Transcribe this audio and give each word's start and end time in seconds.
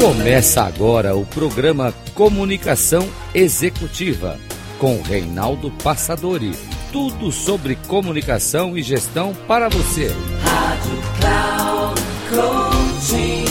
Começa 0.00 0.62
agora 0.62 1.16
o 1.16 1.26
programa 1.26 1.92
Comunicação 2.14 3.04
Executiva 3.34 4.38
com 4.78 5.02
Reinaldo 5.02 5.72
Passadori. 5.82 6.52
Tudo 6.92 7.32
sobre 7.32 7.74
comunicação 7.88 8.78
e 8.78 8.82
gestão 8.82 9.34
para 9.48 9.68
você. 9.68 10.06
Rádio 10.40 10.92
Cloud 11.18 12.00
Coaching. 12.30 13.44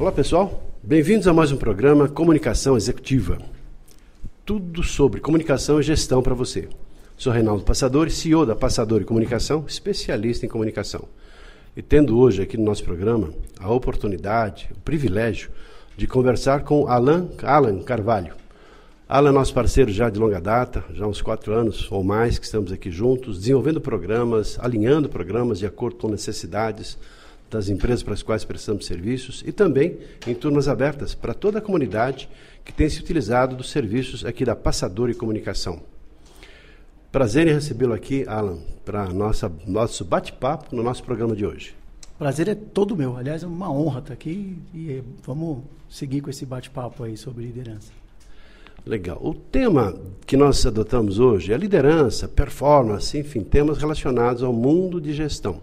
Olá 0.00 0.10
pessoal, 0.10 0.72
bem-vindos 0.82 1.28
a 1.28 1.34
mais 1.34 1.52
um 1.52 1.58
programa 1.58 2.08
Comunicação 2.08 2.78
Executiva. 2.78 3.57
Tudo 4.48 4.82
sobre 4.82 5.20
comunicação 5.20 5.78
e 5.78 5.82
gestão 5.82 6.22
para 6.22 6.32
você. 6.32 6.70
Sou 7.18 7.30
Reinaldo 7.30 7.64
Passadori, 7.64 8.10
CEO 8.10 8.46
da 8.46 8.56
Passadori 8.56 9.04
Comunicação, 9.04 9.66
especialista 9.68 10.46
em 10.46 10.48
comunicação. 10.48 11.04
E 11.76 11.82
tendo 11.82 12.18
hoje 12.18 12.40
aqui 12.40 12.56
no 12.56 12.64
nosso 12.64 12.82
programa 12.82 13.28
a 13.60 13.70
oportunidade, 13.70 14.70
o 14.74 14.80
privilégio 14.80 15.50
de 15.98 16.06
conversar 16.06 16.64
com 16.64 16.88
Alan, 16.88 17.28
Alan 17.42 17.80
Carvalho. 17.80 18.32
Alan 19.06 19.28
é 19.28 19.32
nosso 19.32 19.52
parceiro 19.52 19.92
já 19.92 20.08
de 20.08 20.18
longa 20.18 20.40
data, 20.40 20.82
já 20.94 21.06
uns 21.06 21.20
quatro 21.20 21.52
anos 21.52 21.86
ou 21.92 22.02
mais 22.02 22.38
que 22.38 22.46
estamos 22.46 22.72
aqui 22.72 22.90
juntos, 22.90 23.40
desenvolvendo 23.40 23.82
programas, 23.82 24.58
alinhando 24.62 25.10
programas 25.10 25.58
de 25.58 25.66
acordo 25.66 25.98
com 25.98 26.08
necessidades 26.08 26.96
das 27.50 27.68
empresas 27.68 28.02
para 28.02 28.14
as 28.14 28.22
quais 28.22 28.44
prestamos 28.44 28.86
serviços 28.86 29.42
e 29.46 29.52
também 29.52 29.98
em 30.26 30.34
turmas 30.34 30.68
abertas 30.68 31.14
para 31.14 31.34
toda 31.34 31.58
a 31.58 31.62
comunidade 31.62 32.28
que 32.64 32.72
tem 32.72 32.88
se 32.88 33.00
utilizado 33.00 33.56
dos 33.56 33.70
serviços 33.70 34.24
aqui 34.24 34.44
da 34.44 34.54
Passador 34.54 35.08
e 35.10 35.14
Comunicação. 35.14 35.80
Prazer 37.10 37.48
em 37.48 37.54
recebê-lo 37.54 37.94
aqui, 37.94 38.24
Alan, 38.28 38.58
para 38.84 39.06
nossa 39.06 39.50
nosso 39.66 40.04
bate-papo 40.04 40.76
no 40.76 40.82
nosso 40.82 41.02
programa 41.02 41.34
de 41.34 41.46
hoje. 41.46 41.74
Prazer 42.18 42.48
é 42.48 42.54
todo 42.54 42.96
meu. 42.96 43.16
Aliás, 43.16 43.42
é 43.42 43.46
uma 43.46 43.72
honra 43.72 44.00
estar 44.00 44.12
aqui 44.12 44.58
e 44.74 45.02
vamos 45.24 45.62
seguir 45.88 46.20
com 46.20 46.28
esse 46.28 46.44
bate-papo 46.44 47.04
aí 47.04 47.16
sobre 47.16 47.44
liderança. 47.44 47.92
Legal. 48.84 49.18
O 49.22 49.34
tema 49.34 49.94
que 50.26 50.36
nós 50.36 50.64
adotamos 50.66 51.18
hoje 51.18 51.52
é 51.52 51.56
liderança, 51.56 52.26
performance, 52.26 53.16
enfim, 53.16 53.42
temas 53.42 53.78
relacionados 53.78 54.42
ao 54.42 54.52
mundo 54.52 55.00
de 55.00 55.12
gestão. 55.12 55.60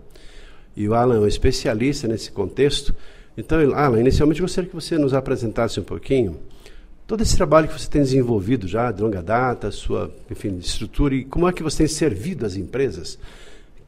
E 0.76 0.88
o 0.88 0.94
Alan 0.94 1.16
é 1.16 1.20
um 1.20 1.28
especialista 1.28 2.08
nesse 2.08 2.32
contexto. 2.32 2.94
Então, 3.38 3.60
Alan, 3.74 4.00
inicialmente 4.00 4.42
gostaria 4.42 4.70
que 4.70 4.76
você 4.76 4.98
nos 4.98 5.14
apresentasse 5.14 5.80
um 5.80 5.84
pouquinho 5.84 6.38
todo 7.08 7.22
esse 7.22 7.36
trabalho 7.36 7.68
que 7.68 7.80
você 7.80 7.90
tem 7.90 8.02
desenvolvido 8.02 8.68
já 8.68 8.92
de 8.92 9.02
longa 9.02 9.22
data, 9.22 9.72
sua 9.72 10.14
enfim, 10.30 10.58
estrutura 10.58 11.16
e 11.16 11.24
como 11.24 11.48
é 11.48 11.54
que 11.54 11.64
você 11.64 11.80
tem 11.80 11.88
servido 11.88 12.46
as 12.46 12.56
empresas 12.56 13.20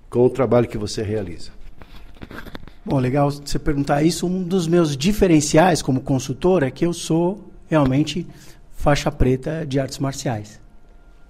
com 0.09 0.25
o 0.25 0.29
trabalho 0.29 0.67
que 0.67 0.77
você 0.77 1.01
realiza. 1.01 1.51
Bom, 2.85 2.99
legal 2.99 3.29
você 3.29 3.59
perguntar 3.59 4.03
isso. 4.03 4.25
Um 4.25 4.43
dos 4.43 4.67
meus 4.67 4.95
diferenciais 4.95 5.81
como 5.81 5.99
consultor 5.99 6.63
é 6.63 6.71
que 6.71 6.85
eu 6.85 6.93
sou 6.93 7.51
realmente 7.67 8.25
faixa 8.71 9.11
preta 9.11 9.65
de 9.65 9.79
artes 9.79 9.99
marciais. 9.99 10.61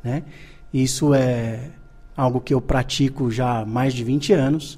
Né? 0.04 0.24
Isso 0.72 1.14
é 1.14 1.72
algo 2.16 2.40
que 2.40 2.54
eu 2.54 2.62
pratico 2.62 3.32
já 3.32 3.62
há 3.62 3.66
mais 3.66 3.94
de 3.94 4.04
20 4.04 4.34
anos 4.34 4.78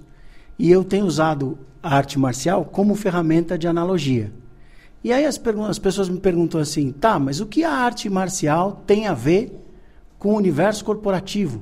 e 0.60 0.70
eu 0.70 0.84
tenho 0.84 1.06
usado 1.06 1.58
a 1.82 1.96
arte 1.96 2.20
marcial 2.20 2.66
como 2.66 2.94
ferramenta 2.94 3.58
de 3.58 3.66
analogia. 3.66 4.32
E 5.02 5.14
aí 5.14 5.26
as, 5.26 5.42
as 5.70 5.80
pessoas 5.80 6.10
me 6.10 6.20
perguntam 6.20 6.60
assim, 6.60 6.92
tá, 6.92 7.18
mas 7.18 7.40
o 7.40 7.46
que 7.46 7.64
a 7.64 7.72
arte 7.72 8.10
marcial 8.10 8.84
tem 8.86 9.08
a 9.08 9.14
ver 9.14 9.58
com 10.20 10.34
o 10.34 10.38
universo 10.38 10.84
corporativo? 10.84 11.62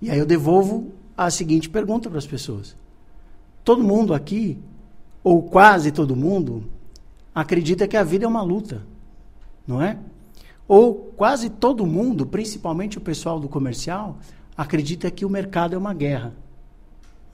E 0.00 0.10
aí 0.10 0.18
eu 0.18 0.24
devolvo 0.24 0.92
a 1.14 1.30
seguinte 1.30 1.68
pergunta 1.68 2.08
para 2.08 2.18
as 2.18 2.26
pessoas. 2.26 2.74
Todo 3.62 3.84
mundo 3.84 4.14
aqui, 4.14 4.58
ou 5.22 5.42
quase 5.42 5.92
todo 5.92 6.16
mundo, 6.16 6.64
acredita 7.34 7.86
que 7.86 7.96
a 7.96 8.02
vida 8.02 8.24
é 8.24 8.28
uma 8.28 8.42
luta, 8.42 8.82
não 9.66 9.82
é? 9.82 9.98
Ou 10.66 10.94
quase 11.16 11.50
todo 11.50 11.84
mundo, 11.84 12.24
principalmente 12.24 12.96
o 12.96 13.00
pessoal 13.00 13.38
do 13.38 13.48
comercial, 13.48 14.18
acredita 14.56 15.10
que 15.10 15.24
o 15.24 15.30
mercado 15.30 15.74
é 15.74 15.78
uma 15.78 15.92
guerra. 15.92 16.32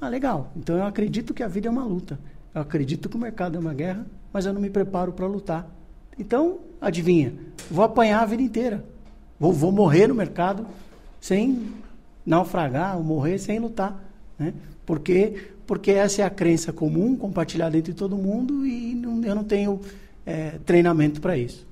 Ah, 0.03 0.09
legal. 0.09 0.51
Então 0.57 0.77
eu 0.77 0.85
acredito 0.85 1.33
que 1.33 1.45
a 1.45 1.49
vida 1.49 1.69
é 1.69 1.71
uma 1.71 1.85
luta. 1.85 2.19
Eu 2.53 2.61
acredito 2.61 3.09
que 3.09 3.15
o 3.15 3.21
mercado 3.21 3.57
é 3.57 3.61
uma 3.61 3.73
guerra, 3.73 4.05
mas 4.33 4.45
eu 4.45 4.53
não 4.53 4.61
me 4.61 4.69
preparo 4.69 5.13
para 5.13 5.29
lutar. 5.29 5.65
Então, 6.19 6.59
adivinha? 6.81 7.33
Vou 7.71 7.85
apanhar 7.85 8.21
a 8.21 8.27
vida 8.27 8.43
inteira. 8.43 8.85
Vou, 9.39 9.53
vou 9.53 9.71
morrer 9.71 10.09
no 10.09 10.15
mercado 10.17 10.67
sem 11.21 11.73
naufragar, 12.27 12.97
ou 12.97 13.05
morrer 13.05 13.39
sem 13.39 13.61
lutar. 13.61 13.97
Né? 14.37 14.53
Porque, 14.85 15.53
porque 15.69 15.93
essa 15.93 16.23
é 16.23 16.25
a 16.25 16.31
crença 16.31 16.73
comum, 16.73 17.15
compartilhada 17.15 17.79
entre 17.79 17.95
todo 17.95 18.17
mundo, 18.17 18.67
e 18.67 18.97
não, 18.97 19.23
eu 19.23 19.37
não 19.37 19.45
tenho 19.45 19.81
é, 20.27 20.59
treinamento 20.67 21.21
para 21.21 21.39
isso. 21.39 21.65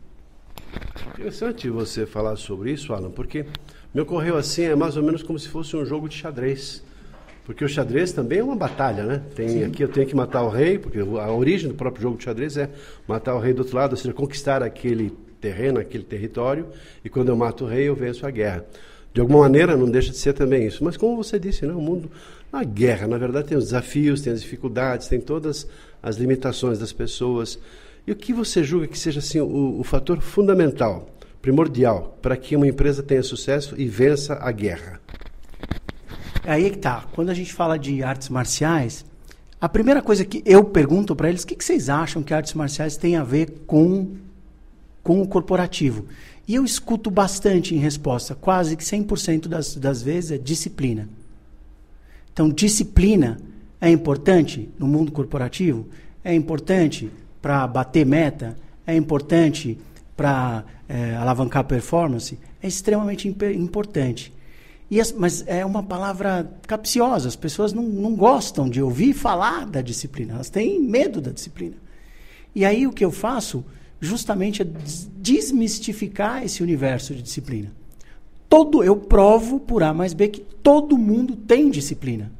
Interessante 1.15 1.69
você 1.69 2.07
falar 2.07 2.37
sobre 2.37 2.71
isso, 2.71 2.93
Alan, 2.93 3.11
porque 3.11 3.45
me 3.93 4.01
ocorreu 4.01 4.37
assim, 4.37 4.63
é 4.63 4.77
mais 4.77 4.97
ou 4.97 5.03
menos 5.03 5.21
como 5.21 5.37
se 5.37 5.49
fosse 5.49 5.77
um 5.77 5.85
jogo 5.85 6.09
de 6.09 6.15
xadrez. 6.15 6.89
Porque 7.51 7.65
o 7.65 7.69
xadrez 7.69 8.13
também 8.13 8.39
é 8.39 8.45
uma 8.45 8.55
batalha, 8.55 9.03
né? 9.03 9.23
Tem, 9.35 9.65
aqui 9.65 9.83
eu 9.83 9.89
tenho 9.89 10.07
que 10.07 10.15
matar 10.15 10.45
o 10.45 10.49
rei, 10.49 10.79
porque 10.79 11.01
a 11.01 11.33
origem 11.33 11.69
do 11.69 11.75
próprio 11.75 12.01
jogo 12.01 12.17
de 12.17 12.23
xadrez 12.23 12.57
é 12.57 12.71
matar 13.09 13.35
o 13.35 13.41
rei 13.41 13.53
do 13.53 13.63
outro 13.63 13.75
lado, 13.75 13.91
ou 13.91 13.97
seja, 13.97 14.15
conquistar 14.15 14.63
aquele 14.63 15.13
terreno, 15.41 15.81
aquele 15.81 16.05
território, 16.05 16.69
e 17.05 17.09
quando 17.09 17.31
eu 17.31 17.37
mato 17.37 17.65
o 17.65 17.67
rei, 17.67 17.89
eu 17.89 17.97
venço 17.97 18.25
a 18.25 18.31
guerra. 18.31 18.65
De 19.13 19.21
alguma 19.21 19.41
maneira, 19.41 19.77
não 19.77 19.91
deixa 19.91 20.13
de 20.13 20.19
ser 20.19 20.33
também 20.33 20.65
isso. 20.65 20.85
Mas 20.85 20.97
como 20.97 21.17
você 21.17 21.41
disse, 21.41 21.67
né, 21.67 21.73
o 21.73 21.81
mundo, 21.81 22.09
a 22.53 22.63
guerra, 22.63 23.09
na 23.09 23.19
verdade, 23.19 23.49
tem 23.49 23.59
os 23.59 23.65
desafios, 23.65 24.21
tem 24.21 24.33
as 24.33 24.43
dificuldades, 24.43 25.09
tem 25.09 25.21
todas 25.21 25.67
as 26.01 26.19
limitações 26.19 26.79
das 26.79 26.93
pessoas. 26.93 27.59
E 28.07 28.13
o 28.13 28.17
que 28.17 28.33
você 28.33 28.63
julga 28.63 28.87
que 28.87 28.97
seja 28.97 29.19
assim, 29.19 29.41
o, 29.41 29.81
o 29.81 29.83
fator 29.83 30.21
fundamental, 30.21 31.09
primordial, 31.43 32.17
para 32.23 32.37
que 32.37 32.55
uma 32.55 32.69
empresa 32.69 33.03
tenha 33.03 33.25
sucesso 33.25 33.75
e 33.77 33.87
vença 33.87 34.39
a 34.41 34.53
guerra? 34.53 35.01
Aí 36.45 36.67
é 36.67 36.71
que 36.71 36.79
tá. 36.79 37.05
Quando 37.13 37.31
a 37.31 37.35
gente 37.35 37.53
fala 37.53 37.79
de 37.79 38.03
artes 38.03 38.29
marciais, 38.29 39.05
a 39.61 39.69
primeira 39.69 40.01
coisa 40.01 40.25
que 40.25 40.43
eu 40.47 40.65
pergunto 40.65 41.15
para 41.15 41.29
eles, 41.29 41.43
o 41.43 41.47
que, 41.47 41.55
que, 41.55 41.65
vocês 41.65 41.89
acham 41.89 42.23
que 42.23 42.33
artes 42.33 42.55
marciais 42.55 42.97
têm 42.97 43.17
a 43.17 43.25
ver 43.25 43.63
com, 43.67 44.17
com 45.03 45.21
o 45.21 45.29
corporativo? 45.29 46.07
E 46.49 46.55
eu 46.55 46.65
escuto 46.65 47.11
bastante 47.11 47.75
em 47.75 47.79
resposta, 47.79 48.35
quase 48.35 48.77
que 48.77 48.83
100% 48.83 49.49
das, 49.49 49.77
das 49.77 50.03
vezes 50.03 50.33
é 50.33 50.39
disciplina. 50.39 51.09
Então, 52.33 52.49
disciplina 52.49 53.39
é 53.81 53.91
importante 53.91 54.69
no 54.79 54.87
mundo 54.87 55.13
corporativo? 55.13 55.87
É 56.25 56.35
importante 56.35 57.11
para 57.41 57.67
bater 57.67 58.07
meta? 58.07 58.57
É 58.87 58.95
importante 58.97 59.79
para 60.17 60.65
é, 60.89 61.17
alavancar 61.17 61.65
performance? 61.65 62.39
É 62.63 62.67
extremamente 62.67 63.29
importante. 63.29 64.33
As, 64.99 65.13
mas 65.13 65.45
é 65.47 65.65
uma 65.65 65.83
palavra 65.83 66.51
capciosa, 66.67 67.29
as 67.29 67.37
pessoas 67.37 67.73
não, 67.73 67.83
não 67.83 68.15
gostam 68.17 68.69
de 68.69 68.83
ouvir 68.83 69.13
falar 69.13 69.67
da 69.67 69.81
disciplina, 69.81 70.35
elas 70.35 70.51
têm 70.51 70.81
medo 70.81 71.21
da 71.21 71.31
disciplina. 71.31 71.77
E 72.55 72.65
aí 72.65 72.87
o 72.87 72.93
que 72.93 73.05
eu 73.05 73.13
faço 73.13 73.65
justamente 74.01 74.63
é 74.63 74.67
desmistificar 75.17 76.43
esse 76.43 76.63
universo 76.63 77.15
de 77.15 77.23
disciplina. 77.23 77.71
Todo 78.49 78.83
eu 78.83 78.97
provo 78.97 79.61
por 79.61 79.83
A 79.83 79.95
mais 79.95 80.13
B 80.13 80.29
que 80.29 80.41
todo 80.41 80.99
mundo 80.99 81.37
tem 81.37 81.71
disciplina. 81.71 82.33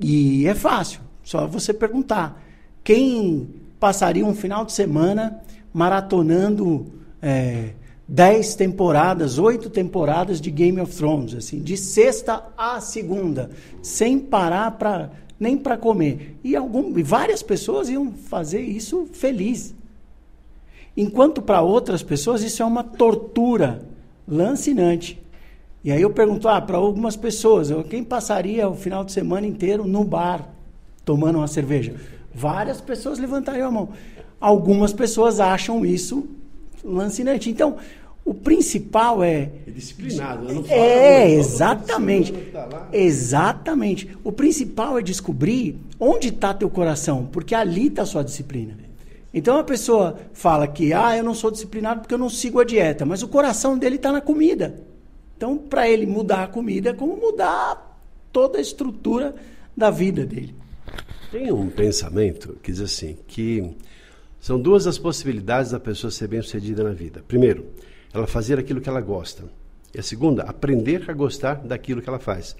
E 0.00 0.46
é 0.46 0.54
fácil, 0.54 1.00
só 1.22 1.46
você 1.46 1.72
perguntar. 1.72 2.40
Quem 2.84 3.48
passaria 3.80 4.24
um 4.24 4.34
final 4.34 4.64
de 4.64 4.72
semana 4.72 5.40
maratonando 5.72 6.86
é, 7.20 7.70
dez 8.06 8.54
temporadas, 8.54 9.38
oito 9.38 9.70
temporadas 9.70 10.40
de 10.40 10.50
Game 10.50 10.80
of 10.80 10.94
Thrones, 10.94 11.34
assim, 11.34 11.60
de 11.60 11.76
sexta 11.76 12.44
a 12.56 12.80
segunda, 12.80 13.50
sem 13.82 14.18
parar 14.18 14.72
para 14.72 15.10
nem 15.38 15.58
para 15.58 15.76
comer. 15.76 16.38
E 16.44 16.54
algum, 16.54 16.92
várias 17.02 17.42
pessoas 17.42 17.88
iam 17.88 18.12
fazer 18.12 18.60
isso 18.60 19.06
feliz. 19.12 19.74
Enquanto 20.96 21.42
para 21.42 21.60
outras 21.60 22.02
pessoas 22.02 22.42
isso 22.42 22.62
é 22.62 22.66
uma 22.66 22.84
tortura 22.84 23.84
lancinante. 24.26 25.20
E 25.82 25.90
aí 25.90 26.00
eu 26.00 26.10
pergunto, 26.10 26.48
ah, 26.48 26.60
para 26.60 26.76
algumas 26.76 27.16
pessoas, 27.16 27.68
quem 27.90 28.02
passaria 28.02 28.68
o 28.68 28.74
final 28.74 29.04
de 29.04 29.12
semana 29.12 29.46
inteiro 29.46 29.86
no 29.86 30.04
bar 30.04 30.48
tomando 31.04 31.36
uma 31.36 31.48
cerveja? 31.48 31.94
Várias 32.32 32.80
pessoas 32.80 33.18
levantariam 33.18 33.68
a 33.68 33.70
mão. 33.70 33.88
Algumas 34.40 34.92
pessoas 34.92 35.40
acham 35.40 35.84
isso 35.84 36.26
lancinante. 36.84 37.50
Então, 37.50 37.76
o 38.24 38.32
principal 38.32 39.22
é. 39.22 39.50
é 39.66 39.70
disciplinado, 39.70 40.52
não 40.52 40.64
É, 40.68 41.30
exatamente. 41.30 42.32
Tá 42.32 42.88
exatamente. 42.92 44.16
O 44.24 44.32
principal 44.32 44.98
é 44.98 45.02
descobrir 45.02 45.78
onde 46.00 46.28
está 46.28 46.54
teu 46.54 46.70
coração, 46.70 47.28
porque 47.30 47.54
ali 47.54 47.88
está 47.88 48.02
a 48.02 48.06
sua 48.06 48.24
disciplina. 48.24 48.84
Então 49.32 49.58
a 49.58 49.64
pessoa 49.64 50.16
fala 50.32 50.66
que, 50.68 50.92
ah, 50.92 51.16
eu 51.16 51.24
não 51.24 51.34
sou 51.34 51.50
disciplinado 51.50 52.00
porque 52.00 52.14
eu 52.14 52.18
não 52.18 52.30
sigo 52.30 52.60
a 52.60 52.64
dieta, 52.64 53.04
mas 53.04 53.22
o 53.22 53.28
coração 53.28 53.76
dele 53.76 53.96
está 53.96 54.12
na 54.12 54.20
comida. 54.20 54.80
Então, 55.36 55.58
para 55.58 55.88
ele 55.88 56.06
mudar 56.06 56.44
a 56.44 56.46
comida 56.46 56.90
é 56.90 56.92
como 56.94 57.16
mudar 57.16 58.00
toda 58.32 58.58
a 58.58 58.60
estrutura 58.60 59.34
da 59.76 59.90
vida 59.90 60.24
dele. 60.24 60.54
Tem 61.32 61.50
um 61.50 61.68
pensamento 61.68 62.56
que 62.62 62.70
diz 62.70 62.80
assim, 62.80 63.18
que 63.26 63.74
são 64.44 64.60
duas 64.60 64.86
as 64.86 64.98
possibilidades 64.98 65.70
da 65.70 65.80
pessoa 65.80 66.10
ser 66.10 66.28
bem-sucedida 66.28 66.84
na 66.84 66.92
vida. 66.92 67.24
Primeiro, 67.26 67.64
ela 68.12 68.26
fazer 68.26 68.58
aquilo 68.58 68.78
que 68.78 68.90
ela 68.90 69.00
gosta. 69.00 69.44
E 69.94 69.98
a 69.98 70.02
segunda, 70.02 70.42
aprender 70.42 71.02
a 71.08 71.14
gostar 71.14 71.54
daquilo 71.64 72.02
que 72.02 72.10
ela 72.10 72.18
faz. 72.18 72.54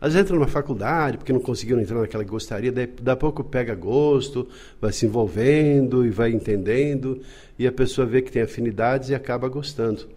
Às 0.00 0.14
vezes 0.14 0.24
entra 0.24 0.34
numa 0.34 0.48
faculdade 0.48 1.16
porque 1.16 1.32
não 1.32 1.38
conseguiram 1.38 1.80
entrar 1.80 2.00
naquela 2.00 2.24
que 2.24 2.30
gostaria, 2.30 2.72
daí, 2.72 2.88
daí 2.88 3.12
a 3.12 3.16
pouco 3.16 3.44
pega 3.44 3.72
gosto, 3.76 4.48
vai 4.80 4.90
se 4.90 5.06
envolvendo 5.06 6.04
e 6.04 6.10
vai 6.10 6.32
entendendo, 6.32 7.20
e 7.56 7.68
a 7.68 7.72
pessoa 7.72 8.04
vê 8.04 8.20
que 8.20 8.32
tem 8.32 8.42
afinidades 8.42 9.10
e 9.10 9.14
acaba 9.14 9.48
gostando. 9.48 10.08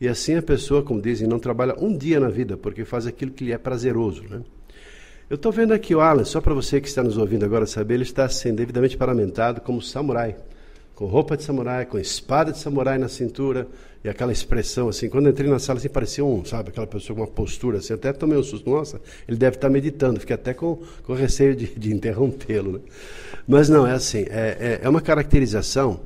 E 0.00 0.08
assim 0.08 0.34
a 0.34 0.42
pessoa, 0.42 0.82
como 0.82 1.00
dizem, 1.00 1.28
não 1.28 1.38
trabalha 1.38 1.76
um 1.78 1.96
dia 1.96 2.18
na 2.18 2.30
vida, 2.30 2.56
porque 2.56 2.84
faz 2.84 3.06
aquilo 3.06 3.30
que 3.30 3.44
lhe 3.44 3.52
é 3.52 3.58
prazeroso. 3.58 4.24
Né? 4.28 4.40
Eu 5.30 5.36
estou 5.36 5.52
vendo 5.52 5.72
aqui 5.72 5.94
o 5.94 6.00
Alan, 6.00 6.24
só 6.24 6.40
para 6.40 6.52
você 6.52 6.80
que 6.80 6.88
está 6.88 7.00
nos 7.00 7.16
ouvindo 7.16 7.44
agora 7.44 7.64
saber, 7.64 7.94
ele 7.94 8.02
está 8.02 8.28
sendo 8.28 8.56
devidamente 8.56 8.96
paramentado 8.96 9.60
como 9.60 9.80
samurai, 9.80 10.34
com 10.94 11.06
roupa 11.06 11.36
de 11.36 11.42
samurai, 11.42 11.84
com 11.84 11.98
espada 11.98 12.52
de 12.52 12.58
samurai 12.58 12.98
na 12.98 13.08
cintura 13.08 13.66
e 14.02 14.08
aquela 14.08 14.32
expressão 14.32 14.88
assim. 14.88 15.08
Quando 15.08 15.28
entrei 15.28 15.50
na 15.50 15.58
sala, 15.58 15.78
assim, 15.78 15.88
parecia 15.88 16.24
um, 16.24 16.44
sabe, 16.44 16.70
aquela 16.70 16.86
pessoa 16.86 17.16
com 17.16 17.22
uma 17.22 17.28
postura 17.28 17.78
assim, 17.78 17.94
até 17.94 18.12
tomei 18.12 18.38
um 18.38 18.42
susto. 18.42 18.68
Nossa, 18.68 19.00
ele 19.26 19.36
deve 19.36 19.56
estar 19.56 19.68
meditando, 19.68 20.20
fiquei 20.20 20.34
até 20.34 20.54
com, 20.54 20.78
com 21.04 21.14
receio 21.14 21.56
de, 21.56 21.66
de 21.66 21.92
interrompê-lo. 21.92 22.72
Né? 22.72 22.80
Mas 23.46 23.68
não, 23.68 23.86
é 23.86 23.92
assim, 23.92 24.24
é, 24.28 24.80
é, 24.80 24.80
é 24.82 24.88
uma 24.88 25.00
caracterização 25.00 26.00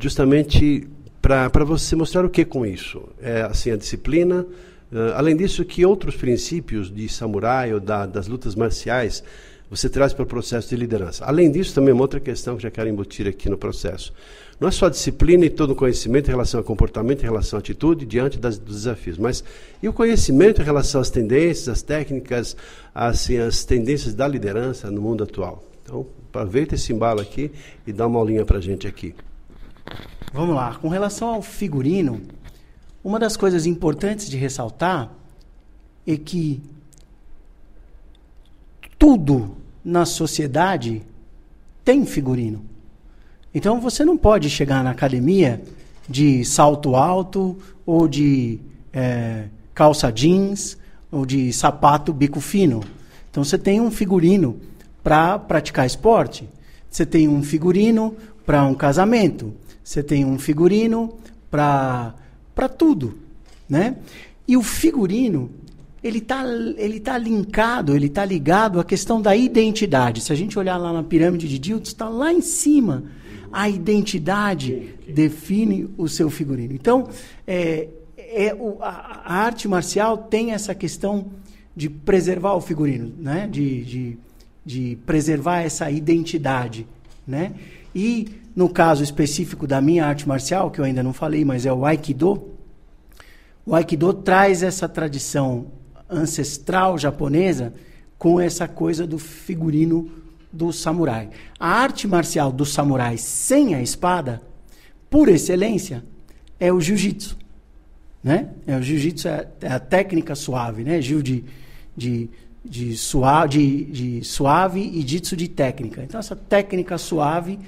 justamente 0.00 0.86
para 1.20 1.64
você 1.64 1.96
mostrar 1.96 2.24
o 2.24 2.30
que 2.30 2.44
com 2.44 2.64
isso. 2.64 3.02
É 3.20 3.42
assim, 3.42 3.70
a 3.70 3.76
disciplina 3.76 4.46
Uh, 4.92 5.12
além 5.16 5.34
disso, 5.36 5.64
que 5.64 5.84
outros 5.84 6.14
princípios 6.14 6.88
de 6.88 7.08
samurai 7.08 7.74
ou 7.74 7.80
da, 7.80 8.06
das 8.06 8.28
lutas 8.28 8.54
marciais 8.54 9.24
você 9.70 9.88
traz 9.88 10.12
para 10.12 10.22
o 10.22 10.26
processo 10.26 10.68
de 10.68 10.76
liderança? 10.76 11.24
Além 11.24 11.50
disso, 11.50 11.74
também 11.74 11.92
uma 11.92 12.02
outra 12.02 12.20
questão 12.20 12.56
que 12.56 12.62
já 12.62 12.70
quero 12.70 12.88
embutir 12.88 13.26
aqui 13.26 13.48
no 13.48 13.56
processo. 13.56 14.12
Não 14.60 14.68
é 14.68 14.70
só 14.70 14.88
disciplina 14.88 15.44
e 15.46 15.50
todo 15.50 15.70
o 15.70 15.74
conhecimento 15.74 16.28
em 16.28 16.30
relação 16.30 16.60
ao 16.60 16.64
comportamento, 16.64 17.22
em 17.22 17.24
relação 17.24 17.56
à 17.56 17.60
atitude, 17.60 18.06
diante 18.06 18.38
das, 18.38 18.58
dos 18.58 18.76
desafios, 18.76 19.18
mas 19.18 19.42
e 19.82 19.88
o 19.88 19.92
conhecimento 19.92 20.62
em 20.62 20.64
relação 20.64 21.00
às 21.00 21.10
tendências, 21.10 21.68
às 21.68 21.82
técnicas, 21.82 22.56
assim, 22.94 23.38
as 23.38 23.64
tendências 23.64 24.14
da 24.14 24.28
liderança 24.28 24.90
no 24.90 25.00
mundo 25.00 25.24
atual. 25.24 25.64
Então, 25.82 26.06
aproveita 26.28 26.74
esse 26.74 26.92
embalo 26.92 27.20
aqui 27.20 27.50
e 27.86 27.92
dá 27.92 28.06
uma 28.06 28.18
aulinha 28.18 28.44
para 28.44 28.60
gente 28.60 28.86
aqui. 28.86 29.14
Vamos 30.32 30.54
lá. 30.54 30.74
Com 30.76 30.88
relação 30.88 31.28
ao 31.28 31.42
figurino, 31.42 32.22
uma 33.02 33.18
das 33.18 33.36
coisas 33.36 33.66
importantes 33.66 34.28
de 34.28 34.36
ressaltar 34.36 35.12
é 36.06 36.16
que 36.16 36.62
tudo 39.04 39.54
na 39.84 40.06
sociedade 40.06 41.02
tem 41.84 42.06
figurino. 42.06 42.64
Então 43.54 43.78
você 43.78 44.02
não 44.02 44.16
pode 44.16 44.48
chegar 44.48 44.82
na 44.82 44.92
academia 44.92 45.62
de 46.08 46.42
salto 46.42 46.96
alto 46.96 47.54
ou 47.84 48.08
de 48.08 48.58
é, 48.94 49.44
calça 49.74 50.10
jeans 50.10 50.78
ou 51.12 51.26
de 51.26 51.52
sapato 51.52 52.14
bico 52.14 52.40
fino. 52.40 52.82
Então 53.30 53.44
você 53.44 53.58
tem 53.58 53.78
um 53.78 53.90
figurino 53.90 54.58
para 55.02 55.38
praticar 55.38 55.86
esporte. 55.86 56.48
Você 56.88 57.04
tem 57.04 57.28
um 57.28 57.42
figurino 57.42 58.16
para 58.46 58.64
um 58.64 58.72
casamento. 58.72 59.52
Você 59.84 60.02
tem 60.02 60.24
um 60.24 60.38
figurino 60.38 61.12
para 61.50 62.14
tudo, 62.78 63.18
né? 63.68 63.98
E 64.48 64.56
o 64.56 64.62
figurino, 64.62 65.50
ele 66.04 66.18
está 66.18 66.44
ele 66.76 67.00
tá 67.00 67.16
linkado, 67.16 67.96
ele 67.96 68.08
está 68.08 68.26
ligado 68.26 68.78
à 68.78 68.84
questão 68.84 69.22
da 69.22 69.34
identidade. 69.34 70.20
Se 70.20 70.30
a 70.30 70.36
gente 70.36 70.58
olhar 70.58 70.76
lá 70.76 70.92
na 70.92 71.02
pirâmide 71.02 71.48
de 71.48 71.58
Dilton, 71.58 71.88
está 71.88 72.08
lá 72.10 72.30
em 72.30 72.42
cima. 72.42 73.04
A 73.50 73.70
identidade 73.70 74.94
define 75.08 75.88
o 75.96 76.06
seu 76.06 76.28
figurino. 76.28 76.74
Então, 76.74 77.08
é, 77.46 77.88
é 78.18 78.54
o, 78.54 78.76
a, 78.82 79.22
a, 79.24 79.34
arte 79.34 79.66
marcial 79.66 80.18
tem 80.18 80.52
essa 80.52 80.74
questão 80.74 81.30
de 81.74 81.88
preservar 81.88 82.52
o 82.52 82.60
figurino, 82.60 83.10
né? 83.18 83.48
de, 83.50 83.84
de, 83.84 84.18
de 84.64 84.98
preservar 85.06 85.60
essa 85.60 85.90
identidade. 85.90 86.86
Né? 87.26 87.54
E 87.94 88.28
no 88.54 88.68
caso 88.68 89.02
específico 89.02 89.66
da 89.66 89.80
minha 89.80 90.04
arte 90.04 90.28
marcial, 90.28 90.70
que 90.70 90.80
eu 90.80 90.84
ainda 90.84 91.02
não 91.02 91.14
falei, 91.14 91.46
mas 91.46 91.64
é 91.64 91.72
o 91.72 91.86
Aikido, 91.86 92.50
o 93.64 93.74
Aikido 93.74 94.12
traz 94.12 94.62
essa 94.62 94.86
tradição 94.86 95.66
ancestral 96.14 96.98
japonesa 96.98 97.72
com 98.18 98.40
essa 98.40 98.66
coisa 98.66 99.06
do 99.06 99.18
figurino 99.18 100.10
do 100.52 100.72
samurai. 100.72 101.30
A 101.58 101.68
arte 101.68 102.06
marcial 102.06 102.52
do 102.52 102.64
samurai 102.64 103.18
sem 103.18 103.74
a 103.74 103.82
espada, 103.82 104.40
por 105.10 105.28
excelência, 105.28 106.04
é 106.58 106.72
o 106.72 106.80
jiu-jitsu. 106.80 107.36
Né? 108.22 108.48
É, 108.66 108.76
o 108.76 108.82
jiu-jitsu 108.82 109.28
é, 109.28 109.48
é, 109.60 109.68
a 109.68 109.78
técnica 109.78 110.34
suave, 110.34 110.82
né? 110.82 111.02
Jiu 111.02 111.22
de, 111.22 111.44
de, 111.94 112.30
de, 112.64 112.96
suave, 112.96 113.48
de, 113.48 113.84
de 113.84 114.24
suave 114.24 114.80
e 114.80 115.06
jitsu 115.06 115.36
de 115.36 115.48
técnica. 115.48 116.02
Então, 116.02 116.18
essa 116.18 116.34
técnica 116.34 116.96
suave 116.96 117.58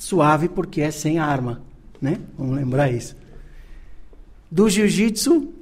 suave 0.00 0.48
porque 0.48 0.80
é 0.80 0.90
sem 0.90 1.18
arma, 1.18 1.60
né? 2.00 2.18
Vamos 2.38 2.56
lembrar 2.56 2.90
isso. 2.90 3.14
Do 4.50 4.68
jiu-jitsu, 4.68 5.52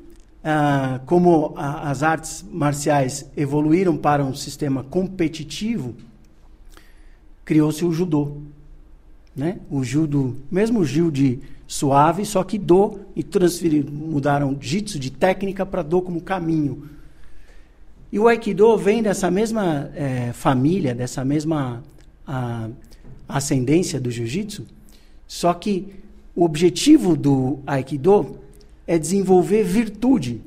ah, 0.43 1.00
como 1.06 1.52
a, 1.56 1.90
as 1.90 2.02
artes 2.02 2.44
marciais 2.50 3.29
evoluíram 3.37 3.96
para 3.96 4.25
um 4.25 4.35
sistema 4.35 4.85
competitivo, 4.85 5.94
criou-se 7.44 7.85
o 7.85 7.93
judô, 7.93 8.38
né? 9.35 9.58
O 9.70 9.82
judo, 9.82 10.37
mesmo 10.50 10.81
o 10.81 10.85
jiu 10.85 11.11
de 11.11 11.38
suave, 11.67 12.25
só 12.25 12.43
que 12.43 12.58
do 12.58 13.00
e 13.14 13.23
transferiram, 13.23 13.93
mudaram 13.93 14.56
jitsu 14.61 14.99
de 14.99 15.11
técnica 15.11 15.67
para 15.67 15.82
do 15.82 16.00
como 16.00 16.20
caminho. 16.20 16.88
E 18.11 18.19
o 18.19 18.26
aikido 18.26 18.76
vem 18.79 19.02
dessa 19.02 19.31
mesma 19.31 19.91
é, 19.94 20.32
família, 20.32 20.94
dessa 20.94 21.25
mesma 21.25 21.82
a, 22.26 22.69
ascendência 23.29 24.00
do 24.00 24.11
jiu-jitsu, 24.11 24.67
só 25.26 25.52
que 25.52 25.93
o 26.34 26.44
objetivo 26.44 27.15
do 27.17 27.58
aikido 27.67 28.39
é 28.88 28.98
desenvolver 28.98 29.62
virtude 29.62 30.40